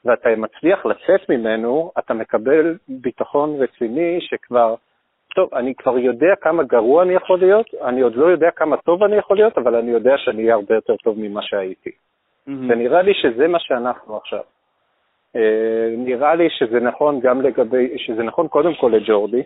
ואתה 0.04 0.28
מצליח 0.36 0.86
לצאת 0.86 1.28
ממנו, 1.28 1.92
אתה 1.98 2.14
מקבל 2.14 2.76
ביטחון 2.88 3.56
רציני 3.62 4.18
שכבר, 4.20 4.74
טוב, 5.34 5.54
אני 5.54 5.74
כבר 5.74 5.98
יודע 5.98 6.34
כמה 6.40 6.62
גרוע 6.62 7.02
אני 7.02 7.14
יכול 7.14 7.38
להיות, 7.38 7.66
אני 7.84 8.00
עוד 8.00 8.16
לא 8.16 8.26
יודע 8.26 8.50
כמה 8.50 8.76
טוב 8.76 9.02
אני 9.02 9.16
יכול 9.16 9.36
להיות, 9.36 9.58
אבל 9.58 9.76
אני 9.76 9.90
יודע 9.90 10.18
שאני 10.18 10.42
אהיה 10.42 10.54
הרבה 10.54 10.74
יותר 10.74 10.96
טוב 10.96 11.16
ממה 11.18 11.42
שהייתי. 11.42 11.90
Mm-hmm. 11.90 12.50
ונראה 12.68 13.02
לי 13.02 13.14
שזה 13.14 13.48
מה 13.48 13.58
שאנחנו 13.60 14.16
עכשיו. 14.16 14.40
אה, 15.36 15.94
נראה 15.96 16.34
לי 16.34 16.50
שזה 16.50 16.80
נכון 16.80 17.20
גם 17.20 17.40
לגבי, 17.42 17.98
שזה 17.98 18.22
נכון 18.22 18.48
קודם 18.48 18.74
כל 18.74 18.92
לג'ורדי, 18.94 19.42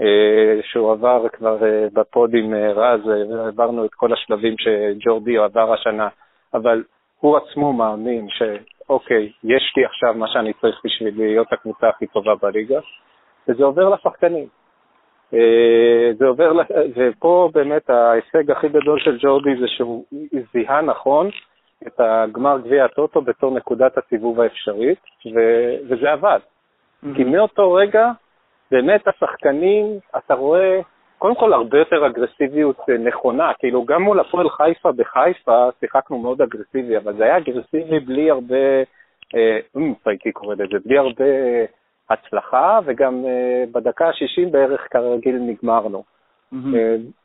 אה, 0.00 0.60
שהוא 0.62 0.92
עבר 0.92 1.28
כבר 1.28 1.66
אה, 1.66 1.86
בפוד 1.92 2.34
עם 2.34 2.54
רז, 2.54 3.00
עברנו 3.48 3.84
את 3.84 3.94
כל 3.94 4.12
השלבים 4.12 4.54
שג'ורדי 4.58 5.38
עבר 5.38 5.72
השנה, 5.72 6.08
אבל 6.54 6.84
הוא 7.20 7.36
עצמו 7.36 7.72
מאמין 7.72 8.26
שאוקיי, 8.28 9.32
יש 9.44 9.72
לי 9.76 9.84
עכשיו 9.84 10.14
מה 10.14 10.28
שאני 10.28 10.52
צריך 10.52 10.80
בשביל 10.84 11.14
להיות 11.16 11.52
הקבוצה 11.52 11.88
הכי 11.88 12.06
טובה 12.06 12.34
בליגה, 12.42 12.80
וזה 13.48 13.64
עובר 13.64 13.88
לשחקנים. 13.88 14.46
זה 16.18 16.26
עובר, 16.26 16.52
ופה 16.96 17.50
באמת 17.54 17.90
ההישג 17.90 18.50
הכי 18.50 18.68
גדול 18.68 19.00
של 19.00 19.18
ג'ורדי 19.20 19.60
זה 19.60 19.68
שהוא 19.68 20.04
זיהה 20.52 20.80
נכון 20.82 21.30
את 21.86 22.00
הגמר 22.00 22.58
גביע 22.58 22.84
הטוטו 22.84 23.20
בתור 23.20 23.54
נקודת 23.54 23.98
הסיבוב 23.98 24.40
האפשרית, 24.40 24.98
ו- 25.34 25.76
וזה 25.88 26.12
עבד. 26.12 26.38
Mm-hmm. 26.38 27.16
כי 27.16 27.24
מאותו 27.24 27.72
רגע, 27.72 28.10
באמת 28.70 29.08
השחקנים, 29.08 29.98
אתה 30.18 30.34
רואה, 30.34 30.80
קודם 31.18 31.34
כל 31.34 31.52
הרבה 31.52 31.78
יותר 31.78 32.06
אגרסיביות 32.06 32.76
אה, 32.90 32.98
נכונה, 32.98 33.52
כאילו 33.58 33.84
גם 33.84 34.02
מול 34.02 34.20
הפועל 34.20 34.50
חיפה 34.50 34.92
בחיפה 34.92 35.68
שיחקנו 35.80 36.18
מאוד 36.18 36.42
אגרסיבי, 36.42 36.96
אבל 36.96 37.16
זה 37.16 37.24
היה 37.24 37.36
אגרסיבי 37.36 38.00
בלי 38.00 38.30
הרבה, 38.30 38.82
אה, 39.34 39.58
הייתי 40.06 40.32
קורא 40.32 40.54
לזה, 40.54 40.78
בלי 40.84 40.98
הרבה 40.98 41.24
הצלחה, 42.10 42.78
וגם 42.84 43.24
אה, 43.26 43.64
בדקה 43.72 44.06
ה-60 44.06 44.50
בערך 44.50 44.86
כרגיל 44.90 45.38
נגמרנו. 45.38 46.02
Mm-hmm. 46.52 46.56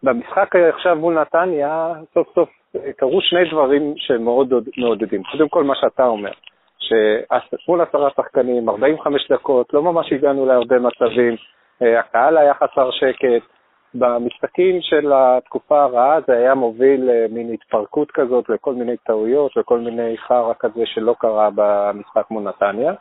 במשחק 0.04 0.56
עכשיו 0.56 0.96
מול 0.96 1.22
נתניה, 1.22 1.94
סוף 2.14 2.28
סוף 2.36 2.50
קרו 2.98 3.22
שני 3.22 3.50
דברים 3.52 3.94
שמאוד 3.98 4.54
מעודדים. 4.78 5.24
קודם 5.24 5.50
כל, 5.50 5.64
מה 5.64 5.74
שאתה 5.76 6.06
אומר, 6.06 6.32
שמול 6.80 7.82
עשרה 7.82 8.10
שחקנים, 8.18 8.70
45 8.70 9.32
דקות, 9.32 9.74
לא 9.74 9.84
ממש 9.84 10.14
הגענו 10.14 10.46
להרבה 10.46 10.80
מצבים, 10.80 11.36
אה, 11.82 12.00
הקהל 12.00 12.38
היה 12.38 12.54
חסר 12.54 12.92
שקט. 12.92 13.56
במשחקים 13.98 14.82
של 14.82 15.12
התקופה 15.16 15.84
הרעה 15.84 16.18
זה 16.28 16.34
היה 16.34 16.56
מוביל 16.56 17.02
למין 17.12 17.54
התפרקות 17.54 18.12
כזאת 18.12 18.50
לכל 18.50 18.74
מיני 18.74 18.98
טעויות 18.98 19.58
וכל 19.58 19.80
מיני 19.80 20.18
חרא 20.18 20.54
כזה 20.60 20.86
שלא 20.86 21.16
קרה 21.20 21.50
במשחק 21.56 22.32
מול 22.32 22.44
נתניה. 22.44 22.94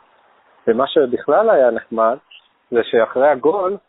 ומה 0.67 0.87
שבכלל 0.87 1.49
היה 1.49 1.71
נחמד, 1.71 2.17
זה 2.71 2.79
שאחרי 2.83 3.27
הגול, 3.27 3.71
אה, 3.73 3.79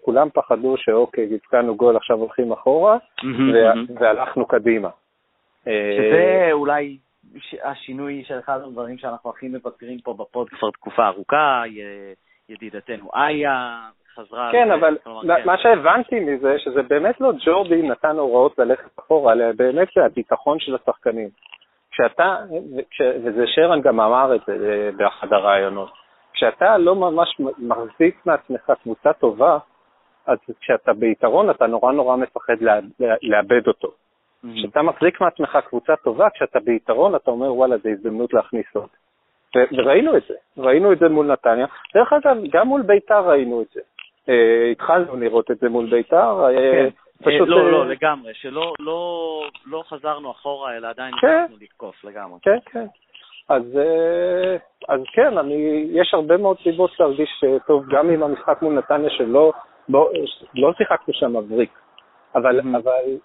כולם 0.00 0.28
פחדו 0.34 0.76
שאוקיי, 0.76 1.28
הבקענו 1.34 1.76
גול, 1.76 1.96
עכשיו 1.96 2.16
הולכים 2.16 2.52
אחורה, 2.52 2.96
והלכנו 4.00 4.46
קדימה. 4.46 4.88
אה, 5.68 5.96
שזה 5.98 6.48
אולי 6.52 6.98
השינוי 7.62 8.24
של 8.26 8.38
אחד 8.38 8.60
הדברים 8.64 8.98
שאנחנו 8.98 9.30
הכי 9.30 9.48
מבקרים 9.48 9.98
פה 10.00 10.14
בפוד 10.18 10.48
כבר 10.48 10.70
תקופה 10.70 11.06
ארוכה, 11.06 11.62
ידידתנו 12.48 13.10
איה, 13.14 13.80
חזרה... 14.14 14.48
כן, 14.52 14.70
אבל 14.70 14.96
כלומר, 15.04 15.22
מה 15.22 15.36
כן. 15.36 15.46
מה 15.46 15.58
שהבנתי 15.58 16.20
מזה, 16.20 16.58
שזה 16.58 16.82
באמת 16.82 17.20
לא 17.20 17.32
ג'ורדי 17.44 17.82
נתן 17.82 18.16
הוראות 18.16 18.58
ללכת 18.58 18.98
אחורה, 18.98 19.32
אלא 19.32 19.52
באמת 19.56 19.88
זה 19.96 20.04
הביטחון 20.04 20.58
של 20.58 20.74
השחקנים. 20.74 21.28
כשאתה, 21.90 22.36
וזה 23.24 23.44
שרן 23.46 23.80
גם 23.80 24.00
אמר 24.00 24.34
את 24.34 24.40
זה 24.46 24.52
אה, 24.52 24.90
באחד 24.96 25.32
הראיונות, 25.32 25.92
כשאתה 26.32 26.78
לא 26.78 26.94
ממש 26.94 27.40
מחזיק 27.58 28.26
מעצמך 28.26 28.72
קבוצה 28.82 29.12
טובה, 29.12 29.58
אז 30.26 30.38
כשאתה 30.60 30.92
ביתרון 30.92 31.50
אתה 31.50 31.66
נורא 31.66 31.92
נורא 31.92 32.16
מפחד 32.16 32.56
לאבד 33.22 33.66
אותו. 33.66 33.88
מהמם. 34.42 34.56
כשאתה 34.56 34.82
מחזיק 34.82 35.20
מעצמך 35.20 35.58
קבוצה 35.68 35.96
טובה, 35.96 36.30
כשאתה 36.30 36.60
ביתרון 36.60 37.14
אתה 37.14 37.30
אומר 37.30 37.54
וואלה, 37.54 37.76
זו 37.76 37.88
הזדמנות 37.88 38.34
להכניס 38.34 38.66
עוד. 38.72 38.88
וראינו 39.56 40.16
את 40.16 40.22
זה, 40.28 40.34
ראינו 40.58 40.92
את 40.92 40.98
זה 40.98 41.08
מול 41.08 41.26
נתניה. 41.26 41.66
דרך 41.94 42.12
אגב, 42.12 42.36
גם 42.50 42.68
מול 42.68 42.82
ביתר 42.82 43.28
ראינו 43.28 43.62
את 43.62 43.66
זה. 43.74 43.80
אה, 44.28 44.70
התחלנו 44.72 45.16
לראות 45.16 45.50
את 45.50 45.58
זה 45.58 45.68
מול 45.68 45.90
ביתר. 45.90 46.44
אה. 46.44 46.88
פשוט... 47.22 47.40
אה, 47.40 47.46
לא, 47.46 47.56
אה, 47.56 47.70
לא, 47.70 47.88
לגמרי, 47.88 48.34
שלא 48.34 48.72
לא, 48.78 49.42
לא 49.66 49.82
חזרנו 49.88 50.30
אחורה, 50.30 50.76
אלא 50.76 50.88
עדיין 50.88 51.14
כן. 51.20 51.28
הצלחנו 51.28 51.56
לתקוף 51.60 52.04
לגמרי. 52.04 52.38
כן, 52.42 52.58
כן. 52.66 52.86
אז, 53.50 53.62
אה, 53.78 54.56
אז 54.88 55.00
כן, 55.12 55.38
אני, 55.38 55.86
יש 55.92 56.14
הרבה 56.14 56.36
מאוד 56.36 56.56
סיבות 56.62 56.90
להרגיש 57.00 57.44
אה, 57.44 57.58
טוב, 57.66 57.84
גם 57.90 58.10
עם 58.10 58.22
המשחק 58.22 58.62
מול 58.62 58.74
נתניה 58.74 59.10
שלא 59.10 59.52
לא, 59.88 60.10
לא 60.54 60.72
שיחקנו 60.78 61.14
שם 61.14 61.36
מבריק, 61.36 61.70
אבל, 62.34 62.60
Mhm. 62.60 62.76
אבל, 62.76 63.16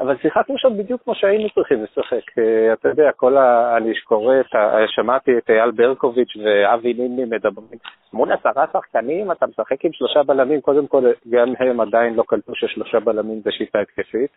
אבל 0.00 0.16
שיחקנו 0.16 0.58
שם 0.58 0.78
בדיוק 0.78 1.02
כמו 1.04 1.14
שהיינו 1.14 1.50
צריכים 1.50 1.84
לשחק. 1.84 2.38
אה, 2.38 2.72
אתה 2.72 2.88
יודע, 2.88 3.12
כל 3.12 3.36
ה... 3.36 3.76
אני 3.76 3.92
קורא, 4.04 4.34
את 4.40 4.54
ה... 4.54 4.84
שמעתי 4.86 5.38
את 5.38 5.50
אייל 5.50 5.70
ברקוביץ' 5.70 6.36
ואבי 6.36 6.94
נימני 6.94 7.24
מדברים, 7.24 7.78
מול 8.12 8.32
עשרה 8.32 8.64
שחקנים 8.72 9.32
אתה 9.32 9.46
משחק 9.46 9.84
עם 9.84 9.92
שלושה 9.92 10.22
בלמים, 10.22 10.60
קודם 10.60 10.86
כל 10.86 11.04
גם 11.28 11.52
הם 11.58 11.80
עדיין 11.80 12.14
לא 12.14 12.22
קלטו 12.26 12.52
ששלושה 12.54 13.00
בלמים 13.00 13.40
זה 13.44 13.50
שיטה 13.52 13.80
התקפית. 13.80 14.30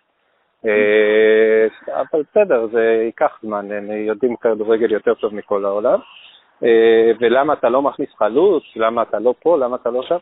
אה, 0.65 1.67
אבל 2.01 2.23
בסדר, 2.31 2.67
זה 2.67 3.01
ייקח 3.05 3.39
זמן, 3.41 3.71
הם 3.71 3.91
יודעים 3.91 4.35
כדורגל 4.35 4.91
יותר 4.91 5.13
טוב 5.13 5.35
מכל 5.35 5.65
העולם. 5.65 5.99
אה, 6.63 7.11
ולמה 7.19 7.53
אתה 7.53 7.69
לא 7.69 7.81
מכניס 7.81 8.09
חלוץ, 8.17 8.63
למה 8.75 9.01
אתה 9.01 9.19
לא 9.19 9.33
פה, 9.39 9.57
למה 9.57 9.75
אתה 9.75 9.89
לא 9.89 10.03
שם. 10.03 10.17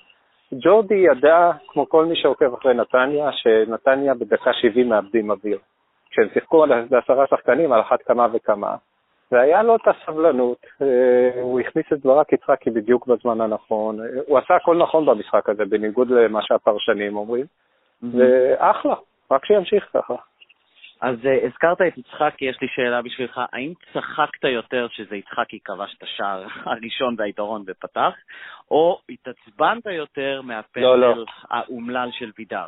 ג'ורדי 0.53 0.96
ידע, 0.96 1.51
כמו 1.67 1.89
כל 1.89 2.06
מי 2.06 2.15
שעוקב 2.15 2.53
אחרי 2.53 2.74
נתניה, 2.74 3.32
שנתניה 3.32 4.13
בדקה 4.13 4.53
70 4.53 4.89
מאבדים 4.89 5.32
אוויר. 5.32 5.60
כשהם 6.10 6.27
שיחקו 6.34 6.65
בעשרה 6.89 7.27
שחקנים, 7.27 7.74
על 7.74 7.82
אחת 7.82 8.01
כמה 8.01 8.27
וכמה. 8.34 8.75
והיה 9.32 9.63
לו 9.63 9.75
את 9.75 9.82
הסבלנות, 9.88 10.65
אה, 10.82 11.41
הוא 11.41 11.60
הכניס 11.60 11.86
את 11.94 12.00
ברק 12.00 12.34
יצחקי 12.34 12.70
בדיוק 12.70 13.08
בזמן 13.08 13.41
הנכון, 13.41 14.00
הוא 14.27 14.38
עשה 14.38 14.56
הכל 14.56 14.77
נכון 14.77 15.06
במשחק 15.06 15.50
הזה, 15.50 15.65
בניגוד 15.65 16.10
למה 16.10 16.41
שהפרשנים 16.41 17.17
אומרים, 17.17 17.46
ואחלה, 18.03 18.96
רק 19.31 19.46
שימשיך 19.46 19.89
ככה. 19.93 20.15
אז 21.01 21.15
uh, 21.15 21.46
הזכרת 21.46 21.81
את 21.81 21.98
יצחקי, 21.98 22.46
יש 22.46 22.62
לי 22.62 22.67
שאלה 22.67 23.01
בשבילך. 23.01 23.41
האם 23.53 23.74
צחקת 23.93 24.43
יותר 24.43 24.88
שזה 24.91 25.15
יצחקי 25.15 25.60
כבש 25.65 25.96
את 25.98 26.03
השער 26.03 26.43
הראשון 26.72 27.15
והיתרון 27.17 27.63
ופתח, 27.67 28.13
או 28.72 29.00
התעצבנת 29.10 29.86
יותר 29.86 30.36
לא, 30.36 30.43
מהפנדל 30.43 30.96
לא. 30.96 31.25
האומלל 31.50 32.10
של 32.12 32.31
וידר? 32.38 32.65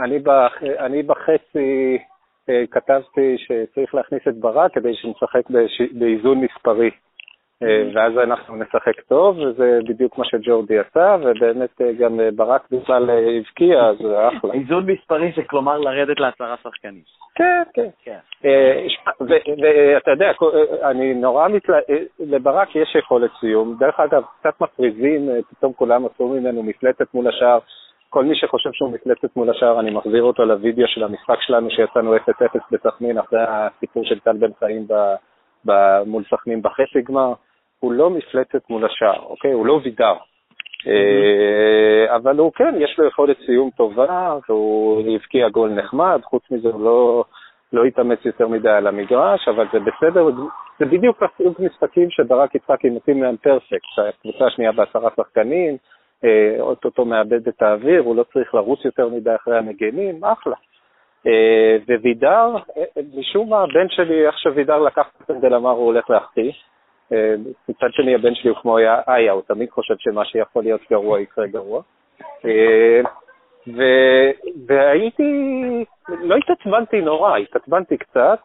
אני, 0.00 0.18
בח, 0.18 0.52
אני 0.78 1.02
בחצי 1.02 1.98
אה, 2.48 2.64
כתבתי 2.70 3.36
שצריך 3.38 3.94
להכניס 3.94 4.22
את 4.28 4.36
ברק 4.36 4.74
כדי 4.74 4.94
שנשחק 4.94 5.50
באיזון 5.92 6.40
מספרי. 6.40 6.90
אה, 7.62 7.82
ואז 7.94 8.18
אנחנו 8.18 8.56
נשחק 8.56 9.00
טוב, 9.08 9.38
וזה 9.38 9.78
בדיוק 9.88 10.18
מה 10.18 10.24
שג'ורדי 10.24 10.78
עשה, 10.78 11.16
ובאמת 11.20 11.80
אה, 11.80 11.92
גם 11.92 12.20
אה, 12.20 12.28
ברק 12.36 12.62
בכלל 12.70 13.10
הבקיע, 13.10 13.86
אז 13.86 13.96
זה 13.98 14.28
אחלה. 14.28 14.52
איזון 14.52 14.90
מספרי 14.90 15.32
זה 15.36 15.42
כלומר 15.42 15.78
לרדת 15.78 16.20
לעשרה 16.20 16.56
שחקנים. 16.62 17.02
כן, 17.34 17.62
כן. 17.74 17.88
כן. 18.04 18.18
ואתה 19.62 20.10
יודע, 20.10 20.32
אני 20.90 21.14
נורא 21.14 21.48
מתל... 21.48 21.72
לברק 22.20 22.76
יש 22.76 22.94
יכולת 22.94 23.30
סיום. 23.40 23.76
דרך 23.78 24.00
אגב, 24.00 24.22
קצת 24.40 24.60
מפריזים, 24.60 25.28
פתאום 25.50 25.72
כולם 25.72 26.06
עשו 26.06 26.28
ממנו 26.28 26.62
מפלטת 26.62 27.14
מול 27.14 27.28
השער. 27.28 27.58
כל 28.08 28.24
מי 28.24 28.36
שחושב 28.36 28.70
שהוא 28.72 28.92
מפלטת 28.92 29.36
מול 29.36 29.50
השער, 29.50 29.80
אני 29.80 29.90
מחזיר 29.90 30.22
אותו 30.22 30.44
לוידאו 30.44 30.88
של 30.88 31.04
המשחק 31.04 31.36
שלנו 31.40 31.70
שיצאנו 31.70 32.16
0-0 32.16 32.18
בסכנין 32.70 33.18
אחרי 33.18 33.40
הסיפור 33.48 34.04
של 34.04 34.18
טל 34.20 34.36
בן 34.36 34.50
חיים 34.58 34.86
ב- 34.88 35.14
ב- 35.64 36.02
מול 36.06 36.22
סכנין 36.30 36.62
בחצי 36.62 37.02
גמר. 37.02 37.32
הוא 37.80 37.92
לא 37.92 38.10
מפלטת 38.10 38.70
מול 38.70 38.84
השער, 38.84 39.22
אוקיי? 39.22 39.52
הוא 39.52 39.66
לא 39.66 39.80
וידר. 39.84 40.14
אה, 40.86 42.16
אבל 42.16 42.38
הוא 42.38 42.52
כן, 42.52 42.74
יש 42.78 42.98
לו 42.98 43.06
יכולת 43.06 43.36
סיום 43.46 43.70
טובה, 43.76 44.36
והוא 44.48 45.02
הבקיע 45.14 45.48
גול 45.48 45.70
נחמד, 45.70 46.20
חוץ 46.24 46.42
מזה 46.50 46.68
הוא 46.68 46.84
לא, 46.84 47.24
לא 47.72 47.84
התאמץ 47.84 48.18
יותר 48.24 48.48
מדי 48.48 48.70
על 48.70 48.86
המגרש, 48.86 49.48
אבל 49.48 49.66
זה 49.72 49.78
בסדר, 49.80 50.28
זה 50.78 50.86
בדיוק 50.86 51.22
הסוג 51.22 51.54
משחקים 51.58 52.10
שברק 52.10 52.54
יצחקי 52.54 52.90
מתאים 52.90 53.22
להם 53.22 53.36
פרפקט, 53.36 53.98
הקבוצה 54.08 54.44
השנייה 54.46 54.72
בעשרה 54.72 55.10
שחקנים, 55.16 55.76
אה, 56.24 56.56
אוטוטו 56.60 57.04
מאבד 57.04 57.48
את 57.48 57.62
האוויר, 57.62 58.02
הוא 58.02 58.16
לא 58.16 58.24
צריך 58.32 58.54
לרוץ 58.54 58.84
יותר 58.84 59.08
מדי 59.08 59.34
אחרי 59.34 59.58
המגנים, 59.58 60.24
אחלה. 60.24 60.56
אה, 61.26 61.76
ווידר, 62.00 62.56
משום 63.14 63.50
מה 63.50 63.62
הבן 63.62 63.88
שלי, 63.88 64.26
איך 64.26 64.38
שווידר 64.38 64.78
לקח 64.78 65.08
את 65.16 65.20
הפנדל 65.20 65.54
אמר 65.54 65.70
הוא 65.70 65.86
הולך 65.86 66.10
להחטיא. 66.10 66.52
מצד 67.68 67.88
שני 67.90 68.14
הבן 68.14 68.34
שלי 68.34 68.50
הוא 68.50 68.58
כמו 68.62 68.78
איה, 69.08 69.32
הוא 69.32 69.42
תמיד 69.46 69.70
חושב 69.70 69.94
שמה 69.98 70.24
שיכול 70.24 70.62
להיות 70.62 70.80
גרוע 70.90 71.20
יקרה 71.20 71.46
גרוע. 71.46 71.82
אה, 72.44 73.00
ו- 73.66 74.30
והייתי, 74.66 75.32
לא 76.08 76.36
התעצבנתי 76.36 77.00
נורא, 77.00 77.38
התעצבנתי 77.38 77.96
קצת, 77.96 78.38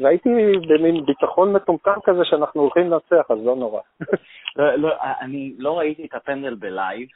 והייתי 0.00 0.28
במין 0.68 1.06
ביטחון 1.06 1.52
מטומטם 1.52 2.00
כזה 2.04 2.24
שאנחנו 2.24 2.60
הולכים 2.60 2.90
לנצח, 2.90 3.30
אז 3.30 3.46
לא 3.46 3.56
נורא. 3.56 3.80
לא, 4.56 4.74
לא, 4.74 4.94
אני 5.20 5.54
לא 5.58 5.78
ראיתי 5.78 6.06
את 6.06 6.14
הפנדל 6.14 6.54
בלייב, 6.54 7.08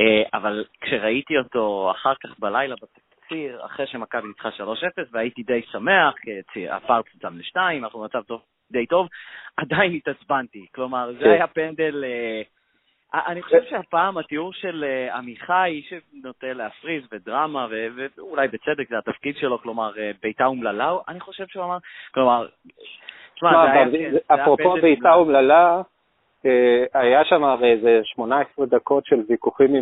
אה, 0.00 0.38
אבל 0.38 0.64
כשראיתי 0.80 1.38
אותו 1.38 1.90
אחר 1.90 2.14
כך 2.14 2.38
בלילה 2.38 2.74
בתקציר, 2.82 3.64
אחרי 3.64 3.86
שמכבי 3.86 4.28
ניצחה 4.28 4.48
3-0, 4.48 5.08
והייתי 5.12 5.42
די 5.42 5.62
שמח, 5.62 6.14
הפארק 6.70 7.04
אותם 7.14 7.38
לשתיים, 7.38 7.84
אנחנו 7.84 8.00
במצב 8.00 8.22
טוב, 8.22 8.40
די 8.72 8.86
טוב, 8.86 9.08
עדיין 9.56 9.92
התעצבנתי. 9.92 10.66
כלומר, 10.74 11.12
זה 11.12 11.24
כן. 11.24 11.30
היה 11.30 11.46
פנדל... 11.46 12.04
אה, 12.04 12.42
אני 13.14 13.42
חושב 13.42 13.62
שהפעם 13.70 14.18
התיאור 14.18 14.52
של 14.52 14.84
אה, 14.84 15.16
עמיחי, 15.16 15.82
שנוטה 15.88 16.52
להפריז 16.52 17.02
ודרמה, 17.12 17.66
ואולי 18.16 18.48
בצדק 18.48 18.88
זה 18.88 18.98
התפקיד 18.98 19.36
שלו, 19.36 19.58
כלומר, 19.58 19.98
אה, 19.98 20.10
בעיטה 20.22 20.44
אומללה, 20.46 20.96
אני 21.08 21.20
חושב 21.20 21.46
שהוא 21.46 21.64
אמר, 21.64 21.78
כלומר, 22.14 22.46
תשמע, 23.34 23.72
כן, 23.74 23.90
זה- 23.90 24.18
היה 24.30 24.42
אפרופו 24.42 24.72
בעיטה 24.82 25.14
אומלל. 25.14 25.36
אומללה, 25.36 25.82
אה, 26.46 26.84
היה 26.94 27.24
שם 27.24 27.44
הרי 27.44 27.72
איזה 27.72 28.00
18 28.04 28.66
דקות 28.66 29.06
של 29.06 29.22
ויכוחים 29.28 29.74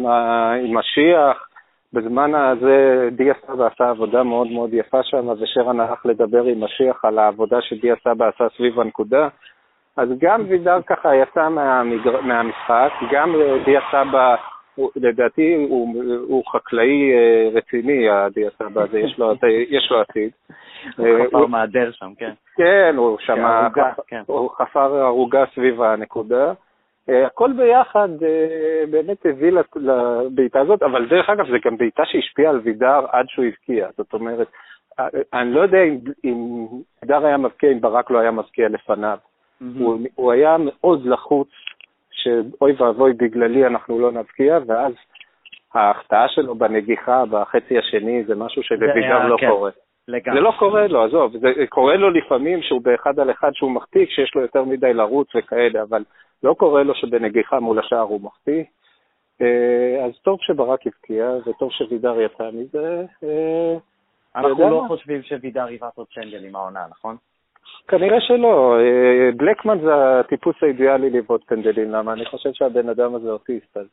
עם 0.64 0.76
השיח. 0.79 1.50
בזמן 1.92 2.35
הזה 2.35 3.09
דיה 3.12 3.35
סבא 3.46 3.66
עשה 3.66 3.90
עבודה 3.90 4.22
מאוד 4.22 4.50
מאוד 4.50 4.74
יפה 4.74 5.03
שם, 5.03 5.29
ושרן 5.40 5.81
הלך 5.81 6.07
לדבר 6.07 6.44
עם 6.44 6.64
השיח 6.64 7.05
על 7.05 7.18
העבודה 7.18 7.61
שדיה 7.61 7.94
סבא 8.05 8.29
עשה 8.29 8.44
סביב 8.57 8.81
הנקודה. 8.81 9.29
אז 9.96 10.09
גם 10.18 10.42
וידר 10.48 10.83
ככה 10.87 11.14
יצא 11.16 11.48
מהמגר... 11.48 12.20
מהמשחק, 12.20 12.90
גם 13.12 13.35
דיה 13.64 13.81
סבא, 13.92 14.35
הוא- 14.74 14.90
לדעתי 14.96 15.66
הוא, 15.68 15.94
הוא 16.29 16.42
חקלאי 16.53 17.12
אה, 17.12 17.48
רציני, 17.55 18.11
הדיה 18.11 18.50
סבא 18.59 18.83
הזה, 18.83 18.98
יש 19.00 19.18
לו, 19.18 19.33
יש 19.70 19.88
לו 19.90 20.00
עתיד. 20.00 20.31
הוא 20.96 21.07
אה, 21.07 21.26
חפר 21.26 21.46
מהדר 21.46 21.90
שם, 21.92 22.11
כן. 22.18 22.33
כן, 22.57 22.94
הוא 22.96 23.18
שמע, 23.20 23.68
כן. 24.07 24.22
הוא 24.26 24.50
חפר 24.50 24.94
ערוגה 24.94 25.44
סביב 25.55 25.83
הנקודה. 25.83 26.53
אה, 27.09 27.27
הכל 27.27 27.53
ביחד 27.53 28.09
אה, 28.23 28.85
באמת 28.91 29.27
הביא 29.27 29.53
לבעיטה 29.77 30.61
הזאת, 30.61 30.83
אבל 30.83 31.09
דרך 31.09 31.31
אגב, 31.31 31.47
זו 31.47 31.57
גם 31.65 31.77
בעיטה 31.77 32.03
שהשפיעה 32.07 32.51
על 32.51 32.61
וידר 32.65 33.07
עד 33.13 33.27
שהוא 33.29 33.45
הבקיע. 33.45 33.89
זאת 33.97 34.13
אומרת, 34.13 34.49
אה, 35.01 35.09
אני 35.33 35.53
לא 35.53 35.61
יודע 35.61 35.83
אם, 35.83 35.99
אם 36.25 36.67
וידר 37.03 37.27
היה 37.27 37.37
מבקיע, 37.37 37.73
אם 37.73 37.81
ברק 37.81 38.11
לא 38.11 38.19
היה 38.19 38.31
מבקיע 38.31 38.69
לפניו. 38.69 39.19
הוא, 39.79 39.99
הוא 40.15 40.33
היה 40.33 40.57
מאוד 40.59 41.07
לחוץ, 41.07 41.49
שאוי 42.11 42.73
ואבוי, 42.79 43.13
בגללי 43.13 43.67
אנחנו 43.67 43.99
לא 43.99 44.13
נבקיע, 44.13 44.59
ואז 44.67 44.93
ההחטאה 45.75 46.29
שלו 46.29 46.55
בנגיחה 46.55 47.25
בחצי 47.31 47.79
השני 47.79 48.25
זה 48.25 48.35
משהו 48.35 48.63
היה, 48.63 48.69
שלווידר 48.69 49.27
לא 49.27 49.37
כן. 49.41 49.49
קורה. 49.49 49.71
לגמרי. 50.09 50.39
זה 50.39 50.45
לא 50.45 50.53
קורה 50.59 50.87
לו, 50.87 51.05
עזוב, 51.05 51.37
זה 51.39 51.67
קורה 51.69 51.97
לו 51.97 52.11
לפעמים 52.11 52.63
שהוא 52.63 52.81
באחד 52.83 53.21
על 53.21 53.31
אחד 53.31 53.51
שהוא 53.55 53.71
מחטיא 53.71 54.07
כשיש 54.07 54.35
לו 54.35 54.41
יותר 54.41 54.65
מדי 54.65 54.95
לרוץ 54.95 55.29
וכאלה, 55.35 55.83
אבל 55.83 56.05
לא 56.42 56.55
קורה 56.55 56.83
לו 56.83 56.94
שבנגיחה 56.94 57.61
מול 57.61 57.79
השער 57.79 58.00
הוא 58.00 58.20
מחטיא. 58.20 58.64
אה, 59.40 60.05
אז 60.05 60.12
טוב 60.22 60.38
שברק 60.40 60.87
הבקיע, 60.87 61.31
וטוב 61.46 61.72
שווידר 61.72 62.20
יצא 62.20 62.50
מזה. 62.53 63.05
אה, 63.24 63.76
אנחנו 64.37 64.70
לא? 64.70 64.85
חושבים 64.88 65.22
שווידר 65.22 65.70
יבעט 65.70 65.96
עוד 65.96 66.07
פנדל 66.14 66.44
עם 66.44 66.57
העונה, 66.57 66.87
נכון? 66.90 67.16
כנראה 67.88 68.20
שלא. 68.20 68.76
אה, 68.81 69.31
בלקמן 69.37 69.79
זה 69.81 70.20
הטיפוס 70.20 70.57
האידיאלי 70.62 71.11
לבעוט 71.11 71.44
פנדלים, 71.46 71.90
למה 71.90 72.12
אני 72.12 72.24
חושב 72.24 72.50
שהבן 72.53 72.88
אדם 72.88 73.14
הזה 73.14 73.31
אוטיסט, 73.31 73.76
אז... 73.76 73.87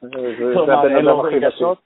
זה 0.00 0.72
הבן 0.72 0.96
אדם 0.96 1.20
הכי 1.20 1.38
רגשות? 1.38 1.78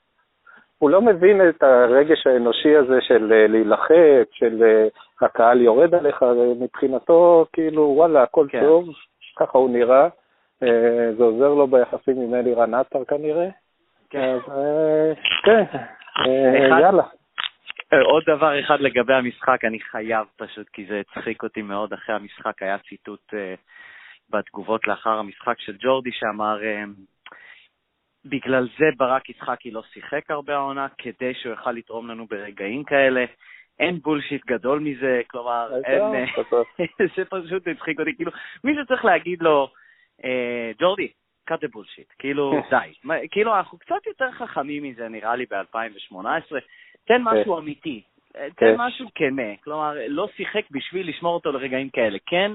הוא 0.78 0.90
לא 0.90 1.02
מבין 1.02 1.48
את 1.48 1.62
הרגש 1.62 2.26
האנושי 2.26 2.76
הזה 2.76 3.00
של 3.00 3.46
להילחץ, 3.48 4.28
של 4.32 4.62
הקהל 5.20 5.60
יורד 5.60 5.94
עליך, 5.94 6.24
מבחינתו, 6.60 7.46
כאילו, 7.52 7.82
וואלה, 7.82 8.22
הכל 8.22 8.46
כן. 8.48 8.60
טוב, 8.60 8.88
ככה 9.36 9.58
הוא 9.58 9.70
נראה. 9.70 10.08
אה, 10.62 11.12
זה 11.16 11.24
עוזר 11.24 11.48
לו 11.48 11.66
ביחסים 11.66 12.20
עם 12.20 12.34
אלירן 12.34 12.74
עטר 12.74 13.04
כנראה. 13.04 13.48
כן. 14.10 14.34
אז 14.34 15.16
כן, 15.44 15.64
יאללה. 16.80 17.02
עוד 18.04 18.22
דבר 18.26 18.60
אחד 18.60 18.80
לגבי 18.80 19.14
המשחק, 19.14 19.64
אני 19.64 19.80
חייב 19.80 20.26
פשוט, 20.36 20.68
כי 20.68 20.86
זה 20.86 21.00
הצחיק 21.00 21.42
אותי 21.42 21.62
מאוד 21.62 21.92
אחרי 21.92 22.14
המשחק, 22.14 22.62
היה 22.62 22.78
ציטוט 22.78 23.34
בתגובות 24.30 24.88
לאחר 24.88 25.10
המשחק 25.10 25.60
של 25.60 25.76
ג'ורדי 25.80 26.12
שאמר, 26.12 26.58
בגלל 28.24 28.68
זה 28.78 28.86
ברק 28.96 29.30
יצחקי 29.30 29.70
לא 29.70 29.82
שיחק 29.92 30.30
הרבה 30.30 30.54
העונה, 30.54 30.86
כדי 30.98 31.34
שהוא 31.34 31.52
יוכל 31.52 31.72
לתרום 31.72 32.08
לנו 32.08 32.26
ברגעים 32.26 32.84
כאלה. 32.84 33.24
אין 33.80 33.98
בולשיט 33.98 34.46
גדול 34.46 34.78
מזה, 34.78 35.20
כלומר, 35.26 35.70
אין... 35.84 36.02
זה 37.16 37.24
פשוט 37.24 37.68
הצחיק 37.68 38.00
אותי, 38.00 38.16
כאילו, 38.16 38.32
מישהו 38.64 38.86
צריך 38.86 39.04
להגיד 39.04 39.42
לו, 39.42 39.68
אה, 40.24 40.70
ג'ורדי, 40.78 41.08
cut 41.50 41.54
the 41.54 41.68
bullshit, 41.76 42.14
כאילו, 42.18 42.52
די. 42.70 43.16
כאילו, 43.30 43.56
אנחנו 43.56 43.78
קצת 43.78 44.06
יותר 44.06 44.30
חכמים 44.30 44.82
מזה, 44.82 45.08
נראה 45.08 45.36
לי, 45.36 45.46
ב-2018. 45.50 46.56
תן 47.04 47.22
משהו 47.22 47.58
אמיתי, 47.58 48.02
אה, 48.36 48.46
תן 48.56 48.74
משהו 48.76 49.08
כנה. 49.14 49.56
כלומר, 49.64 49.94
לא 50.08 50.28
שיחק 50.36 50.70
בשביל 50.70 51.08
לשמור 51.08 51.34
אותו 51.34 51.52
לרגעים 51.52 51.90
כאלה. 51.90 52.18
כן, 52.26 52.52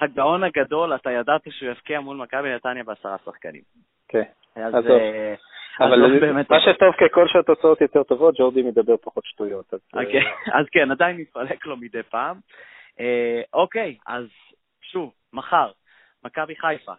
הגאון 0.00 0.44
הגדול, 0.44 0.94
אתה 0.94 1.10
ידעת 1.10 1.42
שהוא 1.50 1.70
יבקיע 1.70 2.00
מול 2.00 2.16
מכבי 2.16 2.54
נתניה 2.54 2.84
בעשרה 2.84 3.16
שחקנים. 3.24 3.62
כן. 4.08 4.22
אז, 4.56 4.74
אה, 4.74 5.34
אבל 5.80 5.96
לא 5.96 6.08
מה 6.50 6.60
שטוב 6.60 6.94
ככל 7.00 7.28
שהתוצאות 7.28 7.80
יותר 7.80 8.02
טובות, 8.02 8.34
ג'ורדי 8.38 8.62
מדבר 8.62 8.96
פחות 8.96 9.24
שטויות. 9.24 9.74
אוקיי, 9.94 10.22
אז 10.58 10.66
כן, 10.72 10.90
עדיין 10.90 11.16
מתפלק 11.16 11.66
לו 11.66 11.76
מדי 11.76 12.02
פעם. 12.02 12.36
אה, 13.00 13.42
אוקיי, 13.52 13.96
אז 14.06 14.24
שוב, 14.82 15.12
מחר, 15.32 15.70
מכבי 16.24 16.56
חיפה. 16.56 16.92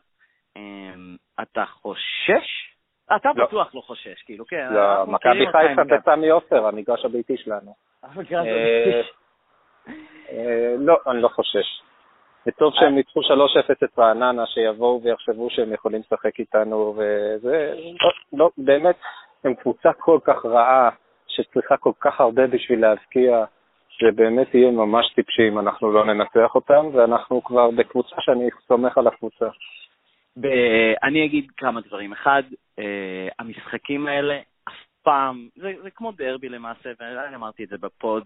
אתה 1.42 1.66
חושש? 1.66 2.76
אתה 3.16 3.30
לא. 3.36 3.46
בטוח 3.46 3.76
לא 3.76 3.82
חושש, 3.82 4.22
כאילו, 4.26 4.46
כן. 4.46 4.68
לא, 4.72 5.06
מכבי 5.08 5.46
חיפה 5.46 5.98
כסמי 5.98 6.30
עופר, 6.30 6.68
המגרש 6.68 7.06
הביתי 7.06 7.38
שלנו. 7.38 7.76
המגרש 8.04 8.48
הביתי. 8.48 9.10
לא, 10.78 10.98
אני 11.08 11.22
לא 11.22 11.28
חושש. 11.28 11.82
וטוב 12.48 12.74
שהם 12.76 12.96
ניצחו 12.96 13.20
3-0 13.20 13.24
את 13.84 14.00
רעננה, 14.00 14.46
שיבואו 14.46 15.02
ויחשבו 15.04 15.50
שהם 15.50 15.74
יכולים 15.74 16.02
לשחק 16.02 16.40
איתנו, 16.40 16.96
וזה, 16.98 17.74
לא, 18.02 18.12
לא, 18.34 18.50
באמת, 18.58 18.96
הם 19.44 19.54
קבוצה 19.54 19.94
כל 19.94 20.20
כך 20.24 20.46
רעה, 20.46 20.90
שצריכה 21.28 21.78
כל 21.78 21.92
כך 22.00 22.22
הרבה 22.22 22.48
בשביל 22.48 22.82
להבקיע, 22.82 23.46
שבאמת 23.90 24.56
יהיה 24.56 24.72
ממש 24.72 25.14
טיפשי 25.16 25.48
אם 25.48 25.60
אנחנו 25.60 25.92
לא 25.92 26.06
ננצח 26.06 26.56
אותם, 26.56 26.86
ואנחנו 26.94 27.44
כבר 27.44 27.72
בקבוצה 27.72 28.16
שאני 28.20 28.50
סומך 28.68 28.98
על 28.98 29.08
הקבוצה. 29.08 29.46
אני 31.04 31.26
אגיד 31.26 31.48
כמה 31.58 31.82
דברים. 31.82 32.14
אחד, 32.14 32.44
אה, 32.80 33.28
המשחקים 33.40 34.08
האלה 34.08 34.40
אף 34.68 34.74
פעם, 35.04 35.48
זה, 35.56 35.74
זה 35.84 35.90
כמו 35.92 36.12
דרבי 36.12 36.50
למעשה, 36.50 36.90
ואני 37.00 37.36
אמרתי 37.36 37.64
את 37.64 37.70
זה 37.70 37.78
בפוד, 37.78 38.24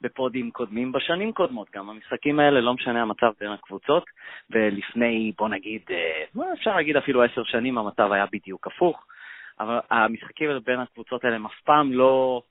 בפודים 0.00 0.50
קודמים 0.50 0.92
בשנים 0.92 1.32
קודמות. 1.32 1.68
גם 1.74 1.90
המשחקים 1.90 2.40
האלה, 2.40 2.60
לא 2.60 2.74
משנה 2.74 3.02
המצב 3.02 3.32
בין 3.40 3.50
הקבוצות, 3.50 4.04
ולפני, 4.50 5.32
בוא 5.38 5.48
נגיד, 5.48 5.82
אה, 5.90 6.52
אפשר 6.52 6.76
להגיד 6.76 6.96
אפילו 6.96 7.22
עשר 7.22 7.44
שנים, 7.44 7.78
המצב 7.78 8.12
היה 8.12 8.26
בדיוק 8.32 8.66
הפוך, 8.66 9.06
אבל 9.60 9.78
המשחקים 9.90 10.50
בין 10.64 10.80
הקבוצות 10.80 11.24
האלה 11.24 11.36
הם 11.36 11.46
אף 11.46 11.60
פעם 11.64 11.92
לא 11.92 12.42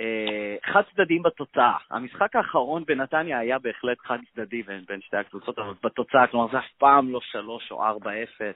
אה, 0.00 0.56
חד 0.72 0.82
צדדיים 0.94 1.22
בתוצאה. 1.22 1.76
המשחק 1.90 2.36
האחרון 2.36 2.84
בנתניה 2.86 3.38
היה 3.38 3.58
בהחלט 3.58 3.98
חד 3.98 4.18
צדדי 4.32 4.62
בין, 4.62 4.84
בין 4.88 5.00
שתי 5.00 5.16
הקבוצות, 5.16 5.58
אבל 5.58 5.74
בתוצאה, 5.82 6.26
כלומר 6.26 6.46
זה 6.52 6.58
אף 6.58 6.72
פעם 6.78 7.12
לא 7.12 7.20
שלוש 7.22 7.70
או 7.70 7.84
ארבע 7.84 8.22
אפס, 8.22 8.54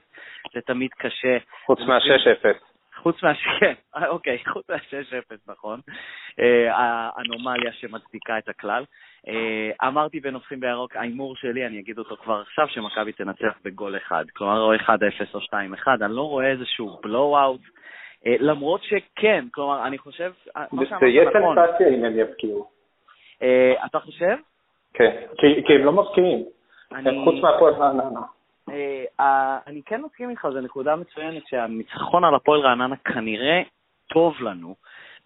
זה 0.53 0.61
תמיד 0.61 0.91
קשה. 0.97 1.37
חוץ 1.65 1.79
מהשש 1.79 2.27
אפס. 2.27 2.74
חוץ 2.95 3.23
מה... 3.23 3.33
כן, 3.59 3.73
אוקיי, 4.07 4.37
חוץ 4.47 4.69
מה-6-0, 4.69 5.35
נכון. 5.47 5.79
אה, 6.39 6.73
האנומליה 6.73 7.71
שמצדיקה 7.73 8.37
את 8.37 8.49
הכלל. 8.49 8.83
אה, 9.27 9.87
אמרתי 9.87 10.19
בנופחים 10.19 10.59
בירוק, 10.59 10.95
ההימור 10.95 11.35
שלי, 11.35 11.65
אני 11.65 11.79
אגיד 11.79 11.97
אותו 11.97 12.15
כבר 12.17 12.41
עכשיו, 12.41 12.67
שמכבי 12.67 13.11
תנצח 13.11 13.57
בגול 13.63 13.97
אחד. 13.97 14.25
כלומר, 14.33 14.61
או 14.61 14.75
1-0 14.75 14.87
או 15.33 15.39
2-1, 15.39 15.53
אני 16.01 16.15
לא 16.15 16.21
רואה 16.21 16.51
איזשהו 16.51 16.99
בלואו-אאוט. 17.03 17.61
אה, 18.25 18.35
למרות 18.39 18.83
שכן, 18.83 19.45
כלומר, 19.51 19.87
אני 19.87 19.97
חושב, 19.97 20.31
נכון. 20.55 20.99
זה 20.99 21.05
יהיה 21.05 21.29
סנסציה 21.31 21.87
אם 21.87 22.05
הם 22.05 22.19
יבקיעו. 22.19 22.75
אתה 23.85 23.99
חושב? 23.99 24.35
כן, 24.93 25.25
כי 25.37 25.73
הם 25.73 25.85
לא 25.85 25.91
מבקיעים. 25.91 26.45
חוץ 27.23 27.35
מהפועל 27.41 27.73
רעננה. 27.73 28.34
אה, 28.69 29.57
אני 29.67 29.81
כן 29.85 30.01
מסכים 30.01 30.29
איתך, 30.29 30.47
זו 30.53 30.61
נקודה 30.61 30.95
מצוינת 30.95 31.47
שהניצחון 31.47 32.23
על 32.23 32.35
הפועל 32.35 32.61
רעננה 32.61 32.95
כנראה 32.95 33.61
טוב 34.13 34.41
לנו 34.41 34.75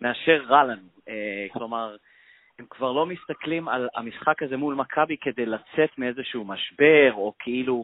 מאשר 0.02 0.44
רע 0.48 0.64
לנו. 0.64 0.88
אה, 1.10 1.48
כלומר, 1.54 1.96
הם 2.60 2.66
כבר 2.70 2.92
לא 2.92 3.06
מסתכלים 3.06 3.68
על 3.68 3.90
המשחק 3.96 4.44
הזה 4.44 4.58
מול 4.58 4.76
מכבי 4.76 5.18
כדי 5.22 5.46
לצאת 5.46 5.98
מאיזשהו 5.98 6.46
משבר, 6.46 7.14
או 7.14 7.34
כאילו 7.40 7.84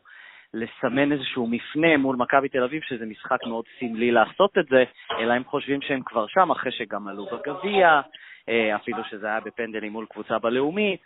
לסמן 0.54 1.12
איזשהו 1.12 1.48
מפנה 1.48 1.98
מול 1.98 2.16
מכבי 2.16 2.50
תל 2.50 2.64
אביב, 2.64 2.82
שזה 2.84 3.06
משחק 3.06 3.44
מאוד 3.48 3.66
סמלי 3.80 4.12
לעשות 4.12 4.58
את 4.58 4.66
זה, 4.66 4.84
אלא 5.20 5.34
הם 5.34 5.44
חושבים 5.44 5.82
שהם 5.82 6.02
כבר 6.06 6.28
שם, 6.28 6.52
אחרי 6.52 6.72
שגם 6.72 7.08
עלו 7.08 7.26
בגביע, 7.26 8.02
אה, 8.50 8.76
אפילו 8.76 9.04
שזה 9.10 9.28
היה 9.28 9.40
בפנדלים 9.40 9.92
מול 9.92 10.06
קבוצה 10.10 10.40
בלאומית, 10.40 11.02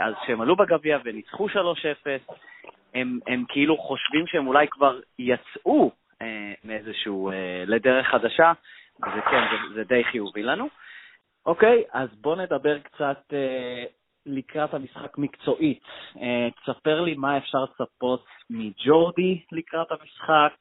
אז 0.00 0.14
כשהם 0.22 0.40
עלו 0.40 0.56
בגביע 0.56 0.98
וניצחו 1.04 1.48
3-0, 1.48 1.56
הם, 2.94 3.18
הם 3.26 3.44
כאילו 3.48 3.76
חושבים 3.76 4.26
שהם 4.26 4.46
אולי 4.46 4.66
כבר 4.68 5.00
יצאו 5.18 5.90
אה, 6.22 6.52
מאיזשהו, 6.64 7.30
אה, 7.30 7.64
לדרך 7.66 8.06
חדשה, 8.06 8.52
וזה 9.02 9.20
כן, 9.30 9.42
זה, 9.50 9.74
זה 9.74 9.84
די 9.84 10.04
חיובי 10.04 10.42
לנו. 10.42 10.68
אוקיי, 11.46 11.82
אז 11.92 12.08
בואו 12.20 12.34
נדבר 12.36 12.78
קצת 12.78 13.22
אה, 13.32 13.84
לקראת 14.26 14.74
המשחק 14.74 15.18
מקצועית. 15.18 15.82
אה, 16.20 16.48
תספר 16.62 17.00
לי 17.00 17.14
מה 17.14 17.38
אפשר 17.38 17.58
לצפות 17.64 18.24
מג'ורדי 18.50 19.42
לקראת 19.52 19.92
המשחק. 19.92 20.52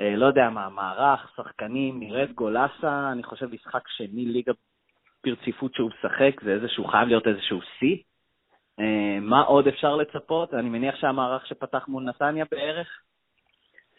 אה, 0.00 0.16
לא 0.16 0.26
יודע 0.26 0.50
מה, 0.50 0.68
מערך, 0.68 1.32
שחקנים, 1.36 2.00
נראית 2.00 2.32
גולסה, 2.32 3.12
אני 3.12 3.22
חושב 3.22 3.46
משחק 3.54 3.88
שני 3.88 4.24
ליגה 4.26 4.52
ברציפות 5.24 5.74
שהוא 5.74 5.90
משחק, 5.90 6.42
זה 6.44 6.50
איזשהו, 6.50 6.84
חייב 6.84 7.08
להיות 7.08 7.26
איזשהו 7.26 7.60
שיא. 7.78 7.96
אה, 8.80 9.18
מה 9.20 9.40
עוד 9.40 9.68
אפשר 9.68 9.96
לצפות? 9.96 10.54
אני 10.54 10.68
מניח 10.68 10.96
שהמערך 10.96 11.46
שפתח 11.46 11.84
מול 11.88 12.02
נתניה 12.02 12.44
בערך? 12.50 12.88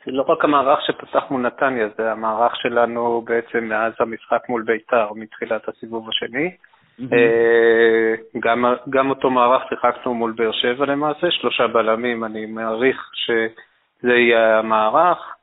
זה 0.06 0.12
לא 0.12 0.26
רק 0.28 0.44
המערך 0.44 0.80
שפתח 0.86 1.24
מול 1.30 1.42
נתניה, 1.42 1.88
זה 1.98 2.12
המערך 2.12 2.56
שלנו 2.56 3.22
בעצם 3.22 3.64
מאז 3.64 3.94
המשחק 4.00 4.50
מול 4.50 4.64
ביתר, 4.64 5.14
מתחילת 5.16 5.70
הסיבוב 5.70 6.10
השני. 6.10 6.56
אה, 7.14 8.14
גם, 8.40 8.66
גם 8.90 9.10
אותו 9.10 9.30
מערך 9.30 9.64
שיחקנו 9.70 10.14
מול 10.14 10.32
באר 10.32 10.52
שבע 10.52 10.86
למעשה, 10.86 11.32
שלושה 11.32 11.68
בלמים, 11.68 12.24
אני 12.24 12.46
מעריך 12.46 13.12
שזה 13.14 14.14
יהיה 14.14 14.60
המערך. 14.60 15.36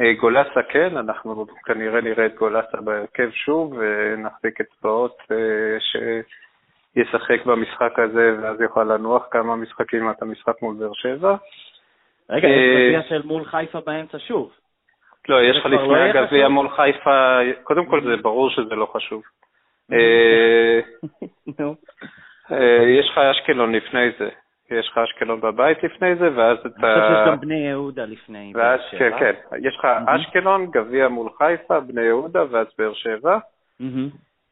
אה, 0.00 0.12
גולסה 0.20 0.62
כן, 0.68 0.96
אנחנו 0.96 1.46
כנראה 1.64 2.00
נראה 2.00 2.26
את 2.26 2.34
גולסה 2.34 2.80
בהרכב 2.80 3.30
שוב 3.30 3.72
ונחזיק 3.78 4.60
אצבעות 4.60 5.18
ש... 5.78 5.96
ישחק 6.96 7.46
במשחק 7.46 7.98
הזה, 7.98 8.36
ואז 8.42 8.60
יוכל 8.60 8.84
לנוח 8.84 9.26
כמה 9.30 9.56
משחקים 9.56 10.08
עד 10.08 10.14
המשחק 10.20 10.62
מול 10.62 10.76
באר 10.76 10.92
שבע. 10.92 11.36
רגע, 12.30 12.48
יש 12.48 12.54
אה, 12.54 12.86
גביע 12.86 13.02
של 13.08 13.22
מול 13.26 13.44
חיפה 13.44 13.80
באמצע 13.80 14.18
שוב. 14.18 14.50
לא, 15.28 15.42
יש 15.42 15.56
לך 15.56 15.66
לפני 15.66 15.88
לא 15.88 15.96
הגביע 15.96 16.48
מול 16.48 16.68
חיפה, 16.68 17.38
קודם 17.62 17.86
כל 17.86 18.00
זה 18.04 18.22
ברור 18.22 18.50
שזה 18.50 18.74
לא 18.74 18.86
חשוב. 18.86 19.22
אה, 19.92 20.80
אה, 22.52 22.82
יש 23.00 23.08
לך 23.10 23.18
אשקלון 23.18 23.74
לפני 23.74 24.10
זה. 24.18 24.28
יש 24.70 24.88
לך 24.88 24.98
אשקלון 24.98 25.40
בבית 25.40 25.82
לפני 25.82 26.16
זה, 26.16 26.28
ואז 26.36 26.58
אתה... 26.58 26.68
אני 26.68 27.00
חושב 27.00 27.14
שיש 27.14 27.26
גם 27.26 27.40
בני 27.40 27.68
יהודה 27.68 28.04
לפני 28.04 28.52
באר 28.54 28.76
שבע. 28.90 28.98
כן, 28.98 29.18
כן. 29.18 29.56
יש 29.62 29.76
לך 29.78 29.86
אשקלון, 30.06 30.70
גביע 30.70 31.08
מול 31.08 31.28
חיפה, 31.38 31.80
בני 31.80 32.02
יהודה, 32.02 32.42
ואז 32.50 32.66
באר 32.78 32.94
שבע. 32.94 33.38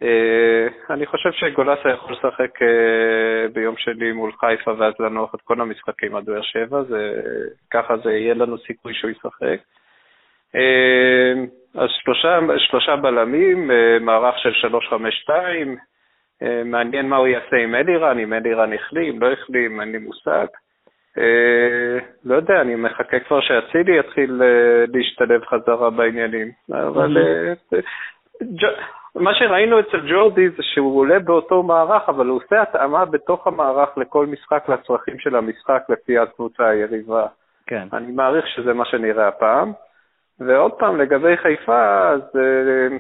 אה, 0.03 0.95
אני 0.95 1.07
חושב 1.07 1.33
שגולסה 1.33 1.89
יכול 1.89 2.13
לשחק 2.13 2.63
אה, 2.63 3.49
ביום 3.53 3.77
שני 3.77 4.13
מול 4.13 4.33
חיפה 4.33 4.73
ואז 4.79 4.95
לנוח 5.01 5.35
את 5.35 5.41
כל 5.41 5.61
המשחקים 5.61 6.17
עד 6.17 6.25
באר 6.25 6.43
שבע, 6.43 6.83
ככה 7.71 7.97
זה 7.97 8.13
יהיה 8.13 8.35
לנו 8.35 8.59
סיכוי 8.59 8.95
שהוא 8.95 9.11
ישחק. 9.11 9.61
אה, 10.55 11.33
אז 11.75 11.89
שלושה, 11.91 12.39
שלושה 12.59 12.97
בלמים, 12.97 13.71
מערך 14.01 14.35
של 14.39 14.69
3-5-2, 15.29 15.31
מעניין 16.65 17.09
מה 17.09 17.17
הוא 17.17 17.27
יעשה 17.27 17.57
עם 17.57 17.75
אלירן, 17.75 18.19
אם 18.19 18.33
אלירן 18.33 18.73
החלים, 18.73 19.21
לא 19.23 19.33
החלים, 19.33 19.81
אין 19.81 19.93
לי 19.93 19.99
מושג. 19.99 20.47
לא 22.25 22.35
יודע, 22.35 22.61
אני 22.61 22.75
מחכה 22.75 23.21
כבר 23.21 23.41
שאצילי 23.41 23.99
יתחיל 23.99 24.43
להשתלב 24.95 25.45
חזרה 25.45 25.91
בעניינים. 25.91 26.51
אבל 26.73 27.19
אה, 27.19 27.53
מה 29.15 29.35
שראינו 29.35 29.81
אצל 29.81 30.01
ג'ורדי 30.11 30.49
זה 30.51 30.63
שהוא 30.63 30.99
עולה 31.01 31.19
באותו 31.19 31.63
מערך, 31.63 32.09
אבל 32.09 32.27
הוא 32.27 32.41
עושה 32.45 32.63
התאמה 32.63 33.05
בתוך 33.05 33.47
המערך 33.47 33.89
לכל 33.97 34.27
משחק 34.27 34.69
לצרכים 34.69 35.19
של 35.19 35.37
המשחק 35.37 35.83
לפי 35.89 36.19
הקבוצה 36.19 36.69
היריבה. 36.69 37.27
כן. 37.67 37.89
אני 37.93 38.13
מעריך 38.13 38.47
שזה 38.49 38.75
מה 38.75 38.85
שנראה 38.85 39.29
הפעם. 39.29 39.73
ועוד 40.41 40.73
פעם, 40.73 41.01
לגבי 41.01 41.37
חיפה, 41.37 42.09
אז 42.09 42.21
אה, 42.37 42.97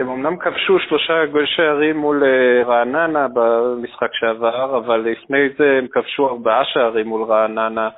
הם 0.00 0.08
אמנם 0.08 0.36
כבשו 0.36 0.78
שלושה 0.78 1.14
שערים 1.44 1.96
מול 1.96 2.24
אה, 2.24 2.64
רעננה 2.64 3.26
במשחק 3.28 4.10
שעבר, 4.12 4.78
אבל 4.78 5.00
לפני 5.00 5.48
זה 5.58 5.78
הם 5.78 5.86
כבשו 5.92 6.28
ארבעה 6.28 6.64
שערים 6.64 7.06
מול 7.06 7.22
רעננה 7.22 7.88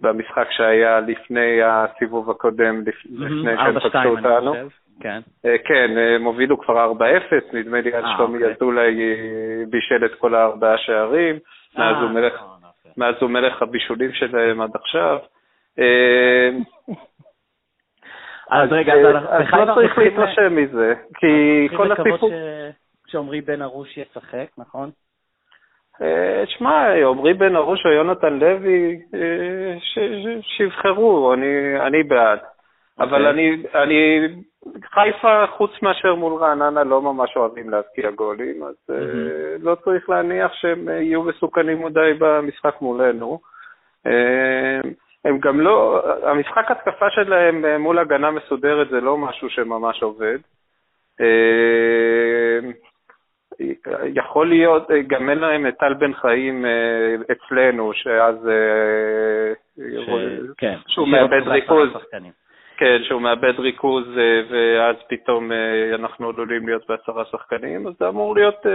במשחק 0.00 0.46
שהיה 0.50 1.00
לפני 1.00 1.62
הסיבוב 1.62 2.30
הקודם, 2.30 2.80
לפני 2.80 3.56
שהם 3.56 3.80
פגשו 3.80 4.08
אותנו. 4.08 4.54
כן. 5.02 5.20
אה, 5.44 5.56
כן, 5.64 5.90
הם 5.98 6.24
הובילו 6.24 6.58
כבר 6.60 6.92
4-0, 6.98 7.02
נדמה 7.52 7.80
לי 7.80 7.94
אז 7.94 8.04
שלומי 8.16 8.38
אוקיי. 8.38 8.54
אזולאי 8.54 8.94
בישל 9.70 10.04
את 10.04 10.14
כל 10.14 10.34
הארבעה 10.34 10.78
שערים, 10.78 11.38
מאז 11.78 11.96
הוא 11.96 12.10
נכון, 12.96 13.32
מלך 13.32 13.62
הבישולים 13.62 14.12
שלהם 14.12 14.60
עד 14.60 14.70
עכשיו. 14.74 15.18
אז 18.50 18.72
רגע, 18.72 18.92
אז 19.28 19.46
לא 19.52 19.74
צריך 19.74 19.98
להתרשם 19.98 20.56
מזה, 20.56 20.94
כי 21.14 21.68
כל 21.76 21.92
הסיפור... 21.92 22.30
שעמרי 23.06 23.40
בן 23.40 23.62
ארוש 23.62 23.96
ישחק, 23.96 24.46
נכון? 24.58 24.90
אה, 26.02 26.42
שמע, 26.46 26.92
עמרי 26.92 27.34
בן 27.34 27.56
ארוש 27.56 27.86
או 27.86 27.90
יונתן 27.90 28.32
לוי, 28.32 29.00
אה, 29.14 29.76
שיבחרו, 30.42 31.34
אני 31.86 32.02
בעד. 32.02 32.38
אבל 33.02 33.26
אוקיי. 33.26 33.82
אני, 33.82 34.28
חיפה, 34.94 35.46
חוץ 35.46 35.70
מאשר 35.82 36.14
מול 36.14 36.42
רעננה, 36.42 36.84
לא 36.84 37.02
ממש 37.02 37.36
אוהבים 37.36 37.70
להבקיע 37.70 38.10
גולים, 38.10 38.62
אז 38.62 38.74
אה, 38.90 38.96
לא 39.60 39.74
צריך 39.74 40.10
להניח 40.10 40.52
שהם 40.54 40.88
יהיו 40.88 41.22
מסוכנים 41.22 41.84
מדי 41.84 42.10
במשחק 42.18 42.74
מולנו. 42.80 43.40
הם 45.24 45.38
גם 45.38 45.60
לא, 45.60 46.02
המשחק 46.22 46.70
התקפה 46.70 47.10
שלהם 47.10 47.64
אה, 47.64 47.78
מול 47.78 47.98
הגנה 47.98 48.30
מסודרת 48.30 48.88
זה 48.88 49.00
לא 49.00 49.18
משהו 49.18 49.50
שממש 49.50 50.02
עובד. 50.02 50.38
אה, 51.20 52.58
יכול 54.14 54.48
להיות, 54.48 54.90
אה, 54.90 55.02
גם 55.02 55.30
אין 55.30 55.38
להם 55.38 55.66
את 55.66 55.74
טל 55.78 55.94
בן 55.94 56.14
חיים 56.14 56.64
אצלנו, 57.32 57.92
שאז... 57.94 58.36
ש... 59.76 60.10
כן, 60.58 60.76
שהוא 60.86 61.08
מאבד 61.08 61.48
ריכוז. 61.48 61.88
כן, 62.82 63.04
שהוא 63.04 63.22
מאבד 63.22 63.60
ריכוז, 63.60 64.04
ואז 64.50 64.96
פתאום 65.08 65.52
אנחנו 65.94 66.28
עלולים 66.28 66.68
להיות 66.68 66.82
בעשרה 66.88 67.24
שחקנים, 67.24 67.86
אז 67.86 67.92
זה 67.98 68.08
אמור 68.08 68.34
להיות 68.34 68.66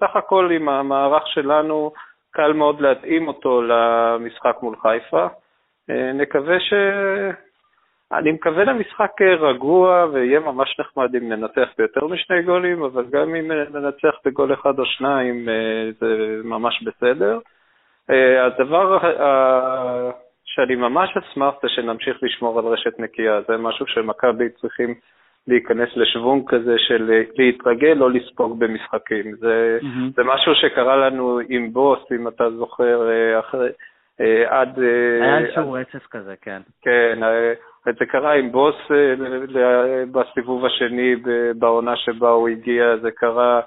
סך 0.00 0.16
הכל 0.16 0.50
עם 0.52 0.68
המערך 0.68 1.26
שלנו, 1.26 1.92
קל 2.36 2.52
מאוד 2.52 2.80
להתאים 2.80 3.28
אותו 3.28 3.62
למשחק 3.62 4.56
מול 4.62 4.76
חיפה. 4.76 5.26
אה, 5.90 6.12
נקווה 6.12 6.60
ש... 6.60 6.72
אני 8.12 8.32
מקווה 8.32 8.64
למשחק 8.64 9.22
רגוע 9.22 10.06
ויהיה 10.12 10.40
ממש 10.40 10.80
נחמד 10.80 11.16
אם 11.16 11.28
ננצח 11.28 11.68
ביותר 11.78 12.06
משני 12.06 12.42
גולים, 12.42 12.82
אבל 12.82 13.04
גם 13.10 13.34
אם 13.34 13.52
ננצח 13.52 14.14
בגול 14.24 14.54
אחד 14.54 14.78
או 14.78 14.86
שניים 14.86 15.48
אה, 15.48 15.90
זה 16.00 16.40
ממש 16.44 16.82
בסדר. 16.82 17.38
אה, 18.10 18.46
הדבר 18.46 18.98
שאני 20.56 20.74
ממש 20.74 21.16
אשמח 21.16 21.54
זה 21.62 21.68
שנמשיך 21.68 22.16
לשמור 22.22 22.58
על 22.58 22.64
רשת 22.64 22.98
נקייה, 22.98 23.40
זה 23.48 23.56
משהו 23.56 23.86
שמכבי 23.86 24.48
צריכים 24.48 24.94
להיכנס 25.48 25.88
לשוונג 25.96 26.42
כזה 26.48 26.74
של 26.78 27.22
להתרגל 27.38 28.02
או 28.02 28.08
לספוג 28.08 28.58
במשחקים. 28.58 29.36
זה, 29.36 29.78
mm-hmm. 29.80 30.14
זה 30.16 30.22
משהו 30.24 30.54
שקרה 30.54 30.96
לנו 30.96 31.40
עם 31.48 31.72
בוס, 31.72 31.98
אם 32.12 32.28
אתה 32.28 32.50
זוכר, 32.50 33.08
אחרי... 33.40 33.68
אה, 34.20 34.60
עד... 34.60 34.78
אה, 34.78 35.24
היה 35.24 35.38
איזשהו 35.38 35.72
רצף 35.72 36.06
כזה, 36.10 36.34
כן. 36.42 36.60
כן, 36.82 37.22
אה, 37.22 37.52
זה 37.98 38.06
קרה 38.06 38.32
עם 38.34 38.52
בוס 38.52 38.74
בסיבוב 40.12 40.64
השני 40.64 41.14
בעונה 41.58 41.96
שבה 41.96 42.28
הוא 42.28 42.48
הגיע, 42.48 42.96
זה 43.02 43.10
קרה, 43.10 43.60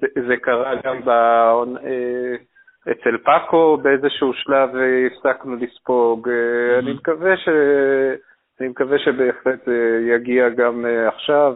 זה, 0.00 0.06
זה 0.26 0.36
קרה 0.36 0.74
גם 0.84 1.04
בעונה, 1.04 1.80
אצל 2.90 3.16
פאקו 3.16 3.76
באיזשהו 3.76 4.32
שלב 4.32 4.70
הפסקנו 5.06 5.56
לספוג. 5.56 6.28
אני 6.78 6.92
מקווה 6.92 7.36
ש... 7.36 7.48
אני 8.60 8.68
מקווה 8.68 8.98
שבהחלט 8.98 9.68
יגיע 10.08 10.48
גם 10.48 10.84
עכשיו. 11.06 11.54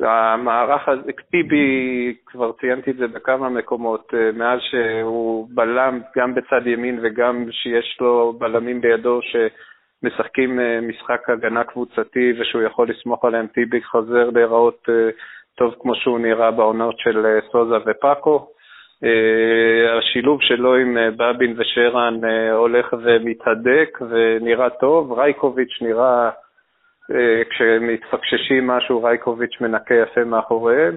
המערך 0.00 0.88
הזה, 0.88 1.10
טיבי, 1.30 2.14
כבר 2.26 2.52
ציינתי 2.52 2.90
את 2.90 2.96
זה 2.96 3.06
בכמה 3.06 3.48
מקומות, 3.48 4.14
אה, 4.14 4.30
מאז 4.32 4.60
שהוא 4.60 5.48
בלם 5.50 6.00
גם 6.16 6.34
בצד 6.34 6.66
ימין 6.66 6.98
וגם 7.02 7.46
שיש 7.50 7.96
לו 8.00 8.32
בלמים 8.38 8.80
בידו 8.80 9.20
שמשחקים 9.22 10.60
אה, 10.60 10.80
משחק 10.80 11.30
הגנה 11.30 11.64
קבוצתי 11.64 12.32
ושהוא 12.40 12.62
יכול 12.62 12.88
לסמוך 12.88 13.24
עליהם, 13.24 13.46
טיבי 13.46 13.82
חוזר 13.82 14.30
להיראות 14.30 14.86
אה, 14.88 15.10
טוב 15.58 15.74
כמו 15.80 15.94
שהוא 15.94 16.18
נראה 16.18 16.50
בעונות 16.50 16.98
של 16.98 17.38
סוזה 17.52 17.76
ופאקו. 17.86 18.48
השילוב 19.98 20.42
שלו 20.42 20.74
עם 20.74 20.96
בבין 21.16 21.54
ושרן 21.56 22.20
הולך 22.52 22.94
ומתהדק 23.02 23.98
ונראה 24.10 24.70
טוב, 24.70 25.12
רייקוביץ' 25.12 25.78
נראה 25.80 26.30
אה, 27.10 27.42
כשמתפקששים 27.50 28.66
משהו, 28.66 29.02
רייקוביץ' 29.02 29.60
מנקה 29.60 29.94
יפה 29.94 30.24
מאחוריהם. 30.24 30.96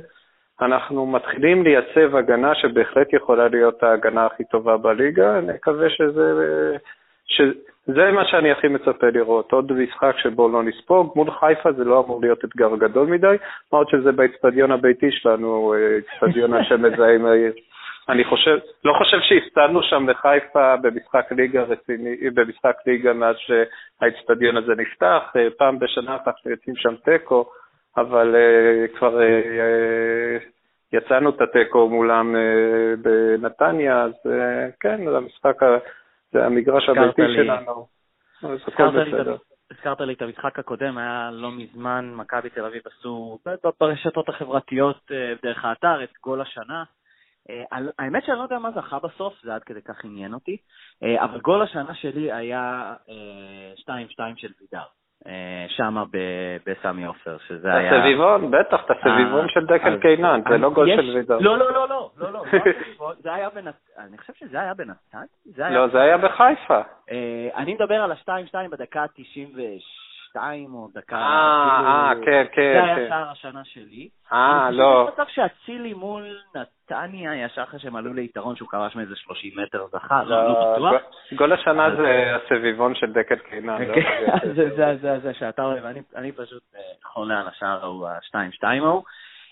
אנחנו 0.62 1.06
מתחילים 1.06 1.64
לייצב 1.64 2.16
הגנה 2.16 2.56
שבהחלט 2.56 3.14
יכולה 3.14 3.48
להיות 3.48 3.84
ההגנה 3.84 4.26
הכי 4.26 4.44
טובה 4.44 4.78
בליגה, 4.78 5.38
אני 5.38 5.54
מקווה 5.54 5.90
שזה, 5.90 6.34
שזה 7.28 8.12
מה 8.12 8.26
שאני 8.26 8.52
הכי 8.52 8.68
מצפה 8.68 9.08
לראות, 9.14 9.52
עוד 9.52 9.72
משחק 9.72 10.16
שבו 10.18 10.50
לא 10.50 10.64
נספוג, 10.64 11.14
מול 11.16 11.32
חיפה 11.32 11.72
זה 11.72 11.84
לא 11.84 12.04
אמור 12.06 12.22
להיות 12.22 12.46
אתגר 12.46 12.76
גדול 12.76 13.08
מדי, 13.08 13.36
מה 13.74 13.80
עוד 13.80 13.88
שזה 13.90 14.12
באצטדיון 14.12 14.72
הביתי 14.72 15.12
שלנו, 15.12 15.74
אה, 15.74 15.98
אצטדיון 15.98 16.54
השמזהה 16.54 17.16
עם 17.16 17.26
העיר. 17.26 17.54
אני 18.10 18.24
חושב, 18.24 18.58
לא 18.84 18.94
חושב 18.98 19.18
שהפסדנו 19.22 19.84
שם 19.84 20.10
לחיפה 20.10 20.76
במשחק 20.76 21.32
ליגה 21.32 21.64
רציני, 21.64 22.30
במשחק 22.34 22.76
ליגה 22.86 23.14
מאז 23.14 23.36
שהאיצטדיון 23.38 24.58
הזה 24.58 24.74
נפתח, 24.78 25.24
אה, 25.36 25.48
פעם 25.58 25.80
בשנה 25.80 26.18
אנחנו 26.28 26.52
יוצאים 26.52 26.76
שם 26.76 26.96
תיקו, 26.96 27.46
אבל 27.98 28.36
uh, 28.36 28.98
כבר 28.98 29.20
uh, 29.20 30.44
יצאנו 30.94 31.30
את 31.30 31.42
התיקו 31.42 31.90
מולם 31.90 32.36
uh, 32.36 33.00
בנתניה, 33.02 34.02
אז 34.02 34.12
uh, 34.12 34.30
כן, 34.80 35.10
זה 35.10 35.18
המשחק, 35.18 35.56
זה 36.32 36.46
המגרש 36.46 36.90
הביתי 36.90 37.22
לי, 37.22 37.44
שלנו, 37.44 37.88
אז 38.44 38.60
הכל 38.68 38.90
בסדר. 38.90 39.36
הזכרת 39.72 40.02
לי 40.02 40.14
את 40.14 40.22
המשחק 40.22 40.60
הקודם, 40.60 40.98
היה 40.98 41.30
לא 41.34 41.52
מזמן, 41.52 42.12
מכבי 42.16 42.50
תל 42.50 42.66
אביב 42.66 42.82
עשו 42.86 43.40
ברשתות 43.80 44.30
החברתיות 44.30 45.12
דרך 45.44 45.66
האתר 45.66 46.04
את 46.04 46.10
גול 46.24 46.42
השנה. 46.42 46.84
אה, 47.50 47.64
האמת 48.00 48.24
שאני 48.26 48.38
לא 48.38 48.44
יודע 48.44 48.60
מה 48.60 48.72
זכה 48.72 49.00
בסוף, 49.00 49.34
זה 49.44 49.56
עד 49.56 49.64
כדי 49.64 49.82
כך 49.82 50.06
עניין 50.06 50.34
אותי, 50.34 50.58
אה, 51.04 51.24
אבל 51.24 51.40
גול 51.40 51.62
השנה 51.62 51.94
שלי 51.94 52.32
היה 52.32 52.94
2-2 53.78 53.90
אה, 53.90 54.06
של 54.38 54.52
וידר. 54.62 54.84
שמה 55.68 56.04
בסמי 56.66 57.06
עופר, 57.06 57.38
שזה 57.48 57.74
היה... 57.74 57.98
הסביבון, 57.98 58.52
בטח, 58.52 58.86
את 58.86 58.92
הסביבון 58.92 59.50
של 59.50 59.66
דקל 59.66 60.00
קינן, 60.02 60.42
זה 60.50 60.58
לא 60.58 60.70
גול 60.70 60.96
של 60.96 61.16
וידר. 61.16 61.38
לא, 61.40 61.58
לא, 61.58 61.74
לא, 61.74 61.90
לא, 61.90 62.10
לא, 62.18 62.32
לא, 62.34 62.44
זה 63.24 63.34
היה 63.34 63.50
בנתניה, 63.50 63.74
אני 63.98 64.18
חושב 64.18 64.34
שזה 64.34 64.60
היה 64.60 64.74
בנתניה? 64.74 65.70
לא, 65.70 65.88
זה 65.88 66.02
היה 66.02 66.18
בחיפה. 66.18 66.82
אני 67.56 67.74
מדבר 67.74 67.96
על 67.96 68.12
ה-2-2 68.12 68.56
בדקה 68.72 69.02
ה-96. 69.02 70.05
שתיים 70.36 70.74
או 70.74 70.88
דקה. 70.94 71.16
אה, 71.16 71.82
אה, 71.86 72.14
כן, 72.26 72.46
כן. 72.52 72.74
זה 72.74 72.84
היה 72.84 72.96
כן. 72.96 73.06
שער 73.10 73.30
השנה 73.32 73.62
שלי. 73.64 74.10
אה, 74.34 74.72
לא. 74.72 75.02
אני 75.02 75.12
חושב 75.12 75.22
מצב 75.22 75.32
שאצילי 75.32 75.94
מול 75.94 76.38
נתניה, 76.56 77.46
ישר 77.46 77.64
אחרי 77.64 77.80
שהם 77.80 77.96
עלו 77.96 78.14
ליתרון 78.14 78.56
שהוא 78.56 78.70
כבש 78.70 78.96
מאיזה 78.96 79.16
30 79.16 79.52
מטר 79.60 79.86
זכה, 79.92 80.24
לא, 80.24 80.48
לא 80.48 80.76
בטוח. 80.76 81.02
גול 81.36 81.54
השנה 81.54 81.96
זה 81.96 82.36
הסביבון 82.36 82.96
של 82.96 83.14
דקל 83.14 83.36
קינן. 83.36 83.82
לא? 83.82 83.96
כן, 83.96 84.54
זה 84.56 84.98
זה, 85.02 85.20
זה 85.20 85.34
שאתה 85.34 85.64
אוהב, 85.64 85.86
אני 86.16 86.32
פשוט 86.32 86.64
אה, 86.76 86.82
חולה 87.04 87.40
על 87.40 87.48
השער 87.48 87.84
ההוא, 87.84 88.08
ה-2-2 88.08 88.64
ההוא. 88.64 89.04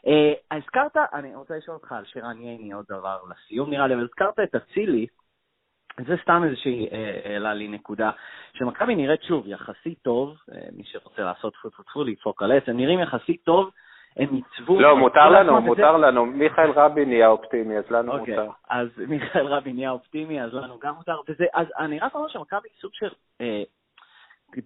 אה, 0.08 0.58
הזכרת, 0.58 0.98
אני 1.14 1.36
רוצה 1.36 1.58
לשאול 1.58 1.78
אותך 1.78 1.92
על 1.92 2.06
שירן 2.06 2.42
ייני 2.42 2.72
עוד 2.74 2.86
דבר 2.90 3.18
לסיום 3.32 3.70
נראה 3.70 3.88
לי, 3.88 3.94
אבל 3.94 4.04
הזכרת 4.04 4.40
את 4.40 4.56
אצילי. 4.56 5.08
זה 6.08 6.16
סתם 6.22 6.44
איזושהי 6.44 6.88
אה, 6.92 7.20
העלה 7.26 7.54
לי 7.54 7.68
נקודה, 7.68 8.12
שמכבי 8.54 8.96
נראית 8.96 9.24
שוב 9.24 9.48
יחסית 9.48 10.00
טוב, 10.02 10.38
אה, 10.52 10.58
מי 10.78 10.84
שרוצה 10.86 11.22
לעשות 11.22 11.54
טפו 11.54 11.70
טפו 11.70 11.84
טפו 11.84 12.04
לדפוק 12.04 12.44
על 12.44 12.52
עץ, 12.52 12.64
הם 12.68 12.78
נראים 12.78 13.00
יחסית 13.00 13.44
טוב 13.44 13.70
הם 14.18 14.36
ייצבו... 14.36 14.80
לא, 14.80 14.98
מותר 14.98 15.30
לנו, 15.30 15.62
מותר 15.62 15.98
לנו. 15.98 16.26
מיכאל 16.26 16.72
רבין 16.72 17.10
נהיה 17.10 17.28
אופטימי, 17.28 17.78
אז 17.78 17.92
לנו 17.92 18.20
אוקיי, 18.20 18.36
מותר. 18.36 18.52
אז 18.70 18.88
מיכאל 19.08 19.46
רבין 19.46 19.76
נהיה 19.76 19.92
אופטימי, 19.92 20.42
אז 20.42 20.54
לנו 20.54 20.80
גם 20.80 20.96
מותר. 20.96 21.20
וזה, 21.30 21.46
אז 21.54 21.68
אני 21.80 22.00
רק 22.00 22.16
אומר 22.16 22.28
שמכבי 22.28 22.70
סוג 22.82 22.92
של... 22.94 23.10
אה, 23.42 23.64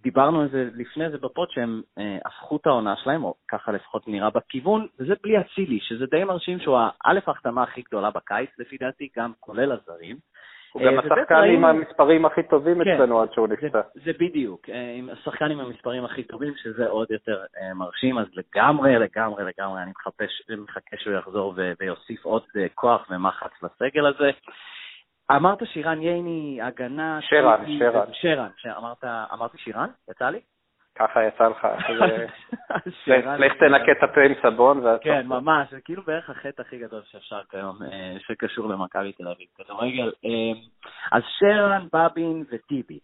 דיברנו 0.03 0.41
על 0.41 0.49
זה 0.49 0.69
לפני 0.75 1.09
זה 1.09 1.17
בפוד, 1.17 1.49
שהם 1.51 1.81
אה, 1.97 2.17
הפכו 2.25 2.57
את 2.57 2.67
העונה 2.67 2.95
שלהם, 2.95 3.23
או 3.23 3.33
ככה 3.47 3.71
לפחות 3.71 4.07
נראה 4.07 4.29
בכיוון, 4.29 4.87
וזה 4.99 5.13
בלי 5.23 5.33
אצילי, 5.39 5.79
שזה 5.81 6.05
די 6.05 6.23
מרשים 6.23 6.59
שהוא 6.59 6.77
א', 7.05 7.19
ההחתמה 7.27 7.63
הכי 7.63 7.81
גדולה 7.81 8.11
בקיץ, 8.11 8.49
לפי 8.57 8.77
דעתי, 8.77 9.09
גם 9.17 9.31
כולל 9.39 9.71
הזרים. 9.71 10.17
הוא 10.71 10.83
גם 10.83 10.93
אה, 10.93 10.99
השחקן 10.99 11.35
עם 11.35 11.65
המספרים 11.65 12.25
הכי 12.25 12.43
טובים 12.43 12.83
כן. 12.83 12.89
אצלנו 12.89 13.21
עד 13.21 13.33
שהוא 13.33 13.47
נפצע. 13.47 13.81
זה 13.93 14.11
בדיוק, 14.19 14.69
אה, 14.69 14.99
השחקן 15.11 15.51
עם 15.51 15.59
המספרים 15.59 16.05
הכי 16.05 16.23
טובים, 16.23 16.53
שזה 16.63 16.87
עוד 16.87 17.11
יותר 17.11 17.37
אה, 17.61 17.73
מרשים, 17.73 18.17
אז 18.17 18.27
לגמרי, 18.33 18.95
לגמרי, 18.99 19.43
לגמרי, 19.43 19.81
אני 19.81 19.91
מחכה 20.57 20.97
שהוא 20.97 21.13
יחזור 21.13 21.53
ויוסיף 21.79 22.25
עוד 22.25 22.43
כוח 22.75 23.07
ומחץ 23.09 23.51
לסגל 23.63 24.05
הזה. 24.05 24.31
אמרת 25.31 25.57
שירן 25.65 26.01
ייני, 26.01 26.59
הגנה... 26.61 27.19
שרן, 27.21 27.63
שרן. 28.11 28.49
שרן, 28.57 28.93
אמרתי 29.33 29.57
שירן? 29.57 29.89
יצא 30.09 30.29
לי? 30.29 30.39
ככה 30.99 31.23
יצא 31.23 31.47
לך. 31.47 31.67
לך 33.39 33.53
תנקה 33.59 33.91
את 33.91 34.03
הפה 34.03 34.21
עם 34.21 34.33
סבון. 34.41 34.83
כן, 35.01 35.27
ממש, 35.27 35.67
זה 35.71 35.81
כאילו 35.81 36.03
בערך 36.03 36.29
החטא 36.29 36.61
הכי 36.61 36.77
גדול 36.77 37.01
שאפשר 37.11 37.41
כיום, 37.49 37.83
אה, 37.83 38.15
שקשור 38.19 38.69
למכבי 38.69 39.11
תל 39.13 39.27
אביב, 39.27 39.47
כדורגל. 39.57 40.11
אה, 40.25 40.59
אז 41.11 41.23
שרן, 41.39 41.87
בבין 41.93 42.43
וטיבי. 42.51 42.99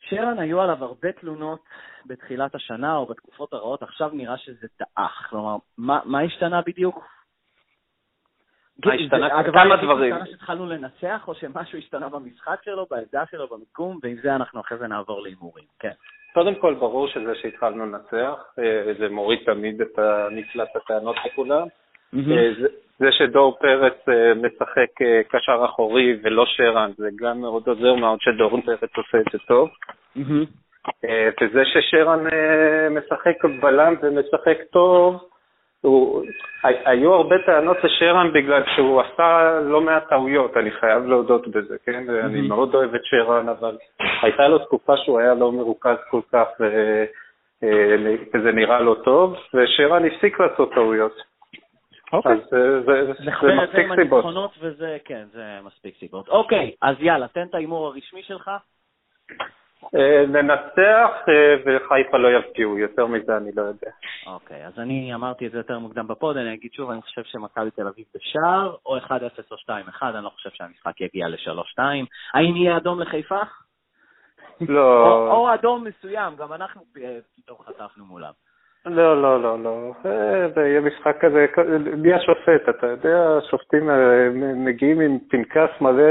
שרן, 0.00 0.38
היו 0.38 0.60
עליו 0.60 0.84
הרבה 0.84 1.12
תלונות 1.12 1.60
בתחילת 2.06 2.54
השנה 2.54 2.96
או 2.96 3.06
בתקופות 3.06 3.52
הרעות, 3.52 3.82
עכשיו 3.82 4.10
נראה 4.12 4.38
שזה 4.38 4.66
דעך. 4.78 5.26
כלומר, 5.30 5.56
מה, 5.78 6.00
מה 6.04 6.20
השתנה 6.20 6.60
בדיוק? 6.66 7.04
מה 8.86 8.92
השתנה? 8.94 9.28
זה- 9.28 9.38
הדבר 9.38 9.52
כמה 9.64 9.76
דברים. 9.76 10.14
שהתחלנו 10.30 10.66
לנצח, 10.66 11.24
או 11.28 11.34
שמשהו 11.34 11.78
השתנה 11.78 12.08
במשחק 12.08 12.60
שלו, 12.64 12.86
בעמדה 12.90 13.24
שלו, 13.30 13.48
במיקום, 13.48 13.98
ועם 14.02 14.16
זה 14.22 14.34
אנחנו 14.34 14.60
אחרי 14.60 14.78
זה 14.78 14.86
נעבור 14.86 15.22
להימורים. 15.22 15.64
כן. 15.78 15.92
קודם 16.34 16.54
כל, 16.54 16.74
ברור 16.74 17.08
שזה 17.08 17.34
שהתחלנו 17.34 17.86
לנצח, 17.86 18.44
אה, 18.58 18.92
זה 18.98 19.08
מוריד 19.08 19.38
תמיד 19.46 19.80
את 19.80 19.98
מפלס 20.30 20.68
הטענות 20.76 21.16
לכולם. 21.26 21.66
אה, 22.32 22.50
זה- 22.60 22.68
זה 22.98 23.12
שדור 23.12 23.58
פרץ 23.60 24.08
אה, 24.08 24.32
משחק 24.34 24.90
קשר 25.28 25.64
אחורי 25.64 26.16
ולא 26.22 26.44
שרן, 26.46 26.90
זה 26.96 27.08
גם 27.16 27.40
מאוד 27.40 27.62
עוזר 27.68 27.94
מאוד 27.94 28.18
שדור 28.20 28.60
פרץ 28.66 28.90
עושה 28.96 29.18
את 29.18 29.32
זה 29.32 29.38
טוב. 29.48 29.68
אה, 31.04 31.28
וזה 31.42 31.62
ששרן 31.64 32.24
משחק 32.90 33.44
בלם 33.60 33.94
ומשחק 34.02 34.56
טוב, 34.70 35.29
הוא, 35.80 36.24
הי- 36.64 36.82
היו 36.84 37.14
הרבה 37.14 37.36
טענות 37.46 37.76
לשרן 37.84 38.32
בגלל 38.32 38.62
שהוא 38.76 39.00
עשה 39.00 39.60
לא 39.64 39.80
מעט 39.80 40.08
טעויות, 40.08 40.56
אני 40.56 40.70
חייב 40.70 41.04
להודות 41.06 41.48
בזה, 41.48 41.76
כן? 41.86 42.04
ואני 42.08 42.40
Mhm. 42.40 42.48
מאוד 42.48 42.74
אוהב 42.74 42.94
את 42.94 43.00
שרן, 43.04 43.48
אבל 43.48 43.78
הייתה 44.22 44.48
לו 44.48 44.58
תקופה 44.58 44.96
שהוא 44.96 45.20
היה 45.20 45.34
לא 45.34 45.52
מרוכז 45.52 45.96
כל 46.10 46.20
כך, 46.32 46.46
ו- 46.60 47.04
אה, 47.62 47.96
וזה 48.34 48.52
נראה 48.52 48.80
לא 48.80 48.96
טוב, 49.04 49.36
ושרן 49.54 50.04
הפסיק 50.04 50.40
לעשות 50.40 50.74
טעויות. 50.74 51.12
אוקיי. 52.12 52.32
אז 52.32 52.38
אה, 52.38 52.80
זה, 52.80 53.04
זה, 53.04 53.12
זה 53.22 53.54
מספיק 53.54 53.86
סיבות. 54.02 54.24
וזה, 54.60 54.96
כן, 55.04 55.24
זה 55.32 55.44
מספיק 55.64 55.94
סיבות. 55.98 56.28
אוקיי, 56.28 56.70
אז 56.82 56.96
יאללה, 57.00 57.28
תן 57.28 57.46
את 57.50 57.54
ההימור 57.54 57.86
הרשמי 57.86 58.22
שלך. 58.22 58.50
אה, 59.94 60.26
ננצח 60.26 61.10
אה, 61.28 61.54
וחיפה 61.64 62.16
לא 62.18 62.28
יבקיעו, 62.28 62.78
יותר 62.78 63.06
מזה 63.06 63.36
אני 63.36 63.50
לא 63.56 63.62
יודע. 63.62 63.90
אוקיי, 64.26 64.66
אז 64.66 64.78
אני 64.78 65.14
אמרתי 65.14 65.46
את 65.46 65.52
זה 65.52 65.58
יותר 65.58 65.78
מוקדם 65.78 66.08
בפוד, 66.08 66.36
אני 66.36 66.54
אגיד 66.54 66.72
שוב, 66.72 66.90
אני 66.90 67.02
חושב 67.02 67.22
שמכבי 67.24 67.70
תל 67.70 67.86
אביב 67.86 68.04
בשער, 68.14 68.76
או 68.86 68.98
1-0 68.98 69.10
או 69.50 69.56
2-1, 69.56 69.70
אני 70.02 70.24
לא 70.24 70.28
חושב 70.28 70.50
שהמשחק 70.52 71.00
יגיע 71.00 71.28
ל-3-2. 71.28 71.82
האם 72.34 72.56
יהיה 72.56 72.76
אדום 72.76 73.00
לחיפה? 73.00 73.40
לא, 74.60 75.06
או, 75.08 75.32
או 75.32 75.54
אדום 75.54 75.84
מסוים, 75.84 76.36
גם 76.36 76.52
אנחנו 76.52 76.82
אה, 77.02 77.18
פתאום 77.36 77.58
חטפנו 77.66 78.04
מולם. 78.04 78.32
לא, 78.86 79.22
לא, 79.22 79.42
לא, 79.42 79.62
לא. 79.62 79.92
זה 80.54 80.60
יהיה 80.60 80.80
משחק 80.80 81.16
כזה, 81.20 81.46
מי 81.96 82.14
השופט? 82.14 82.68
אתה 82.68 82.86
יודע, 82.86 83.38
השופטים 83.38 83.90
מגיעים 84.64 85.00
עם 85.00 85.18
פנקס 85.30 85.80
מלא 85.80 86.02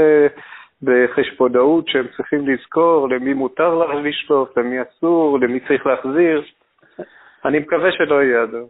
בחשבונאות 0.82 1.88
שהם 1.88 2.06
צריכים 2.16 2.48
לזכור 2.48 3.08
למי 3.08 3.32
מותר 3.32 3.74
לה 3.74 3.94
לשלוף, 3.94 4.58
למי 4.58 4.82
אסור, 4.82 5.38
למי 5.40 5.60
צריך 5.60 5.86
להחזיר. 5.86 6.42
אני 7.44 7.58
מקווה 7.58 7.92
שלא 7.92 8.22
יהיה 8.22 8.42
אדום. 8.42 8.68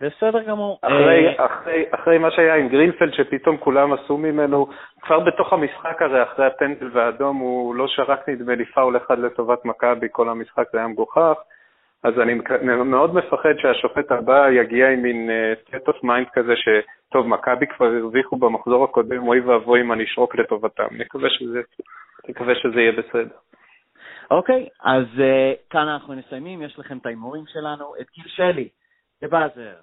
בסדר 0.00 0.42
גמור. 0.42 0.78
אחרי, 0.82 1.28
אה, 1.28 1.46
אחרי, 1.46 1.84
אחרי 1.90 2.18
מה 2.18 2.30
שהיה 2.30 2.54
עם 2.54 2.68
גרינפלד, 2.68 3.12
שפתאום 3.12 3.56
כולם 3.56 3.92
עשו 3.92 4.16
ממנו, 4.16 4.68
כבר 5.00 5.20
בתוך 5.20 5.52
המשחק 5.52 6.02
הרי, 6.02 6.22
אחרי 6.22 6.46
הפנדל 6.46 6.90
והאדום, 6.92 7.36
הוא 7.36 7.74
לא 7.74 7.86
שרק 7.88 8.28
נדמה 8.28 8.54
לי 8.54 8.64
פאול 8.64 8.96
אחד 8.96 9.18
לטובת 9.18 9.64
מכבי, 9.64 10.06
כל 10.12 10.28
המשחק 10.28 10.64
זה 10.72 10.78
היה 10.78 10.88
מגוחך. 10.88 11.34
אז 12.02 12.20
אני 12.20 12.34
מאוד 12.84 13.14
מפחד 13.14 13.54
שהשופט 13.58 14.12
הבא 14.12 14.50
יגיע 14.50 14.90
עם 14.90 15.02
מין 15.02 15.30
אה, 15.30 15.52
state 15.52 15.88
of 15.88 16.04
mind 16.04 16.30
כזה, 16.32 16.52
שטוב, 16.56 17.26
מכבי 17.26 17.66
כבר 17.66 17.86
הרוויחו 17.86 18.36
במחזור 18.36 18.84
הקודם, 18.84 19.28
אוי 19.28 19.40
ואבוי 19.40 19.80
אם 19.80 19.92
אני 19.92 20.04
אשרוק 20.04 20.36
לטובתם. 20.36 20.88
נקווה 20.90 21.30
שזה, 21.30 21.60
נקווה 22.28 22.54
שזה 22.54 22.80
יהיה 22.80 22.92
בסדר. 22.92 23.36
אוקיי, 24.30 24.68
אז 24.82 25.04
uh, 25.16 25.70
כאן 25.70 25.88
אנחנו 25.88 26.14
מסיימים, 26.16 26.62
יש 26.62 26.78
לכם 26.78 26.98
את 26.98 27.06
ההימורים 27.06 27.44
שלנו, 27.46 27.94
את 28.00 28.06
גיל 28.14 28.28
שלי, 28.28 28.68
דה 29.22 29.28
באזר, 29.28 29.74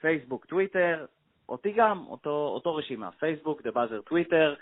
פייסבוק, 0.00 0.44
טוויטר, 0.44 1.04
אותי 1.48 1.72
גם, 1.72 2.04
אותו, 2.08 2.50
אותו 2.54 2.74
רשימה, 2.74 3.10
פייסבוק, 3.10 3.62
דה 3.62 3.70
באזר, 3.70 4.00
טוויטר. 4.00 4.54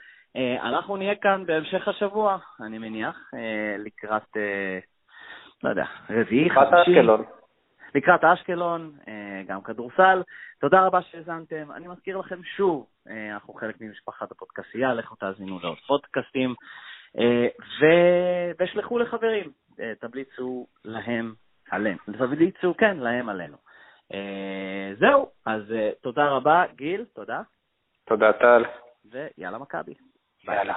אנחנו 0.62 0.96
נהיה 0.96 1.14
כאן 1.14 1.46
בהמשך 1.46 1.88
השבוע, 1.88 2.38
אני 2.60 2.78
מניח, 2.78 3.30
uh, 3.34 3.38
לקראת, 3.78 4.36
uh, 4.36 4.91
לא 5.62 5.70
יודע, 5.70 5.84
רביעי, 6.10 6.44
לקראת 6.44 6.68
חמישי. 6.68 6.90
אשקלון. 6.90 7.24
לקראת 7.94 8.24
אשקלון, 8.24 8.92
אה, 9.08 9.42
גם 9.46 9.62
כדורסל. 9.62 10.22
תודה 10.60 10.86
רבה 10.86 11.02
שהאזנתם. 11.02 11.72
אני 11.72 11.88
מזכיר 11.88 12.16
לכם 12.16 12.42
שוב, 12.56 12.86
אה, 13.08 13.34
אנחנו 13.34 13.54
חלק 13.54 13.80
ממשפחת 13.80 14.30
הפודקסייה, 14.30 14.94
לכו 14.94 15.14
תאזינו 15.14 15.58
לעוד 15.62 15.78
פודקאסטים, 15.86 16.54
אה, 17.18 17.46
ו- 17.80 18.52
ושלחו 18.60 18.98
לחברים, 18.98 19.50
תמליצו 20.00 20.66
להם 20.84 21.34
עלינו, 21.70 21.98
תמליצו, 22.18 22.74
כן, 22.78 22.96
להם 22.96 23.28
עלינו. 23.28 23.56
זהו, 24.98 25.30
אז 25.46 25.62
תודה 26.00 26.28
רבה, 26.28 26.64
גיל, 26.74 27.04
תודה, 27.14 27.42
תודה, 28.04 28.32
טל. 28.32 28.64
ויאללה 29.10 29.58
מכבי. 29.58 29.94
יאללה, 30.44 30.74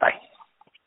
ביי. 0.00 0.12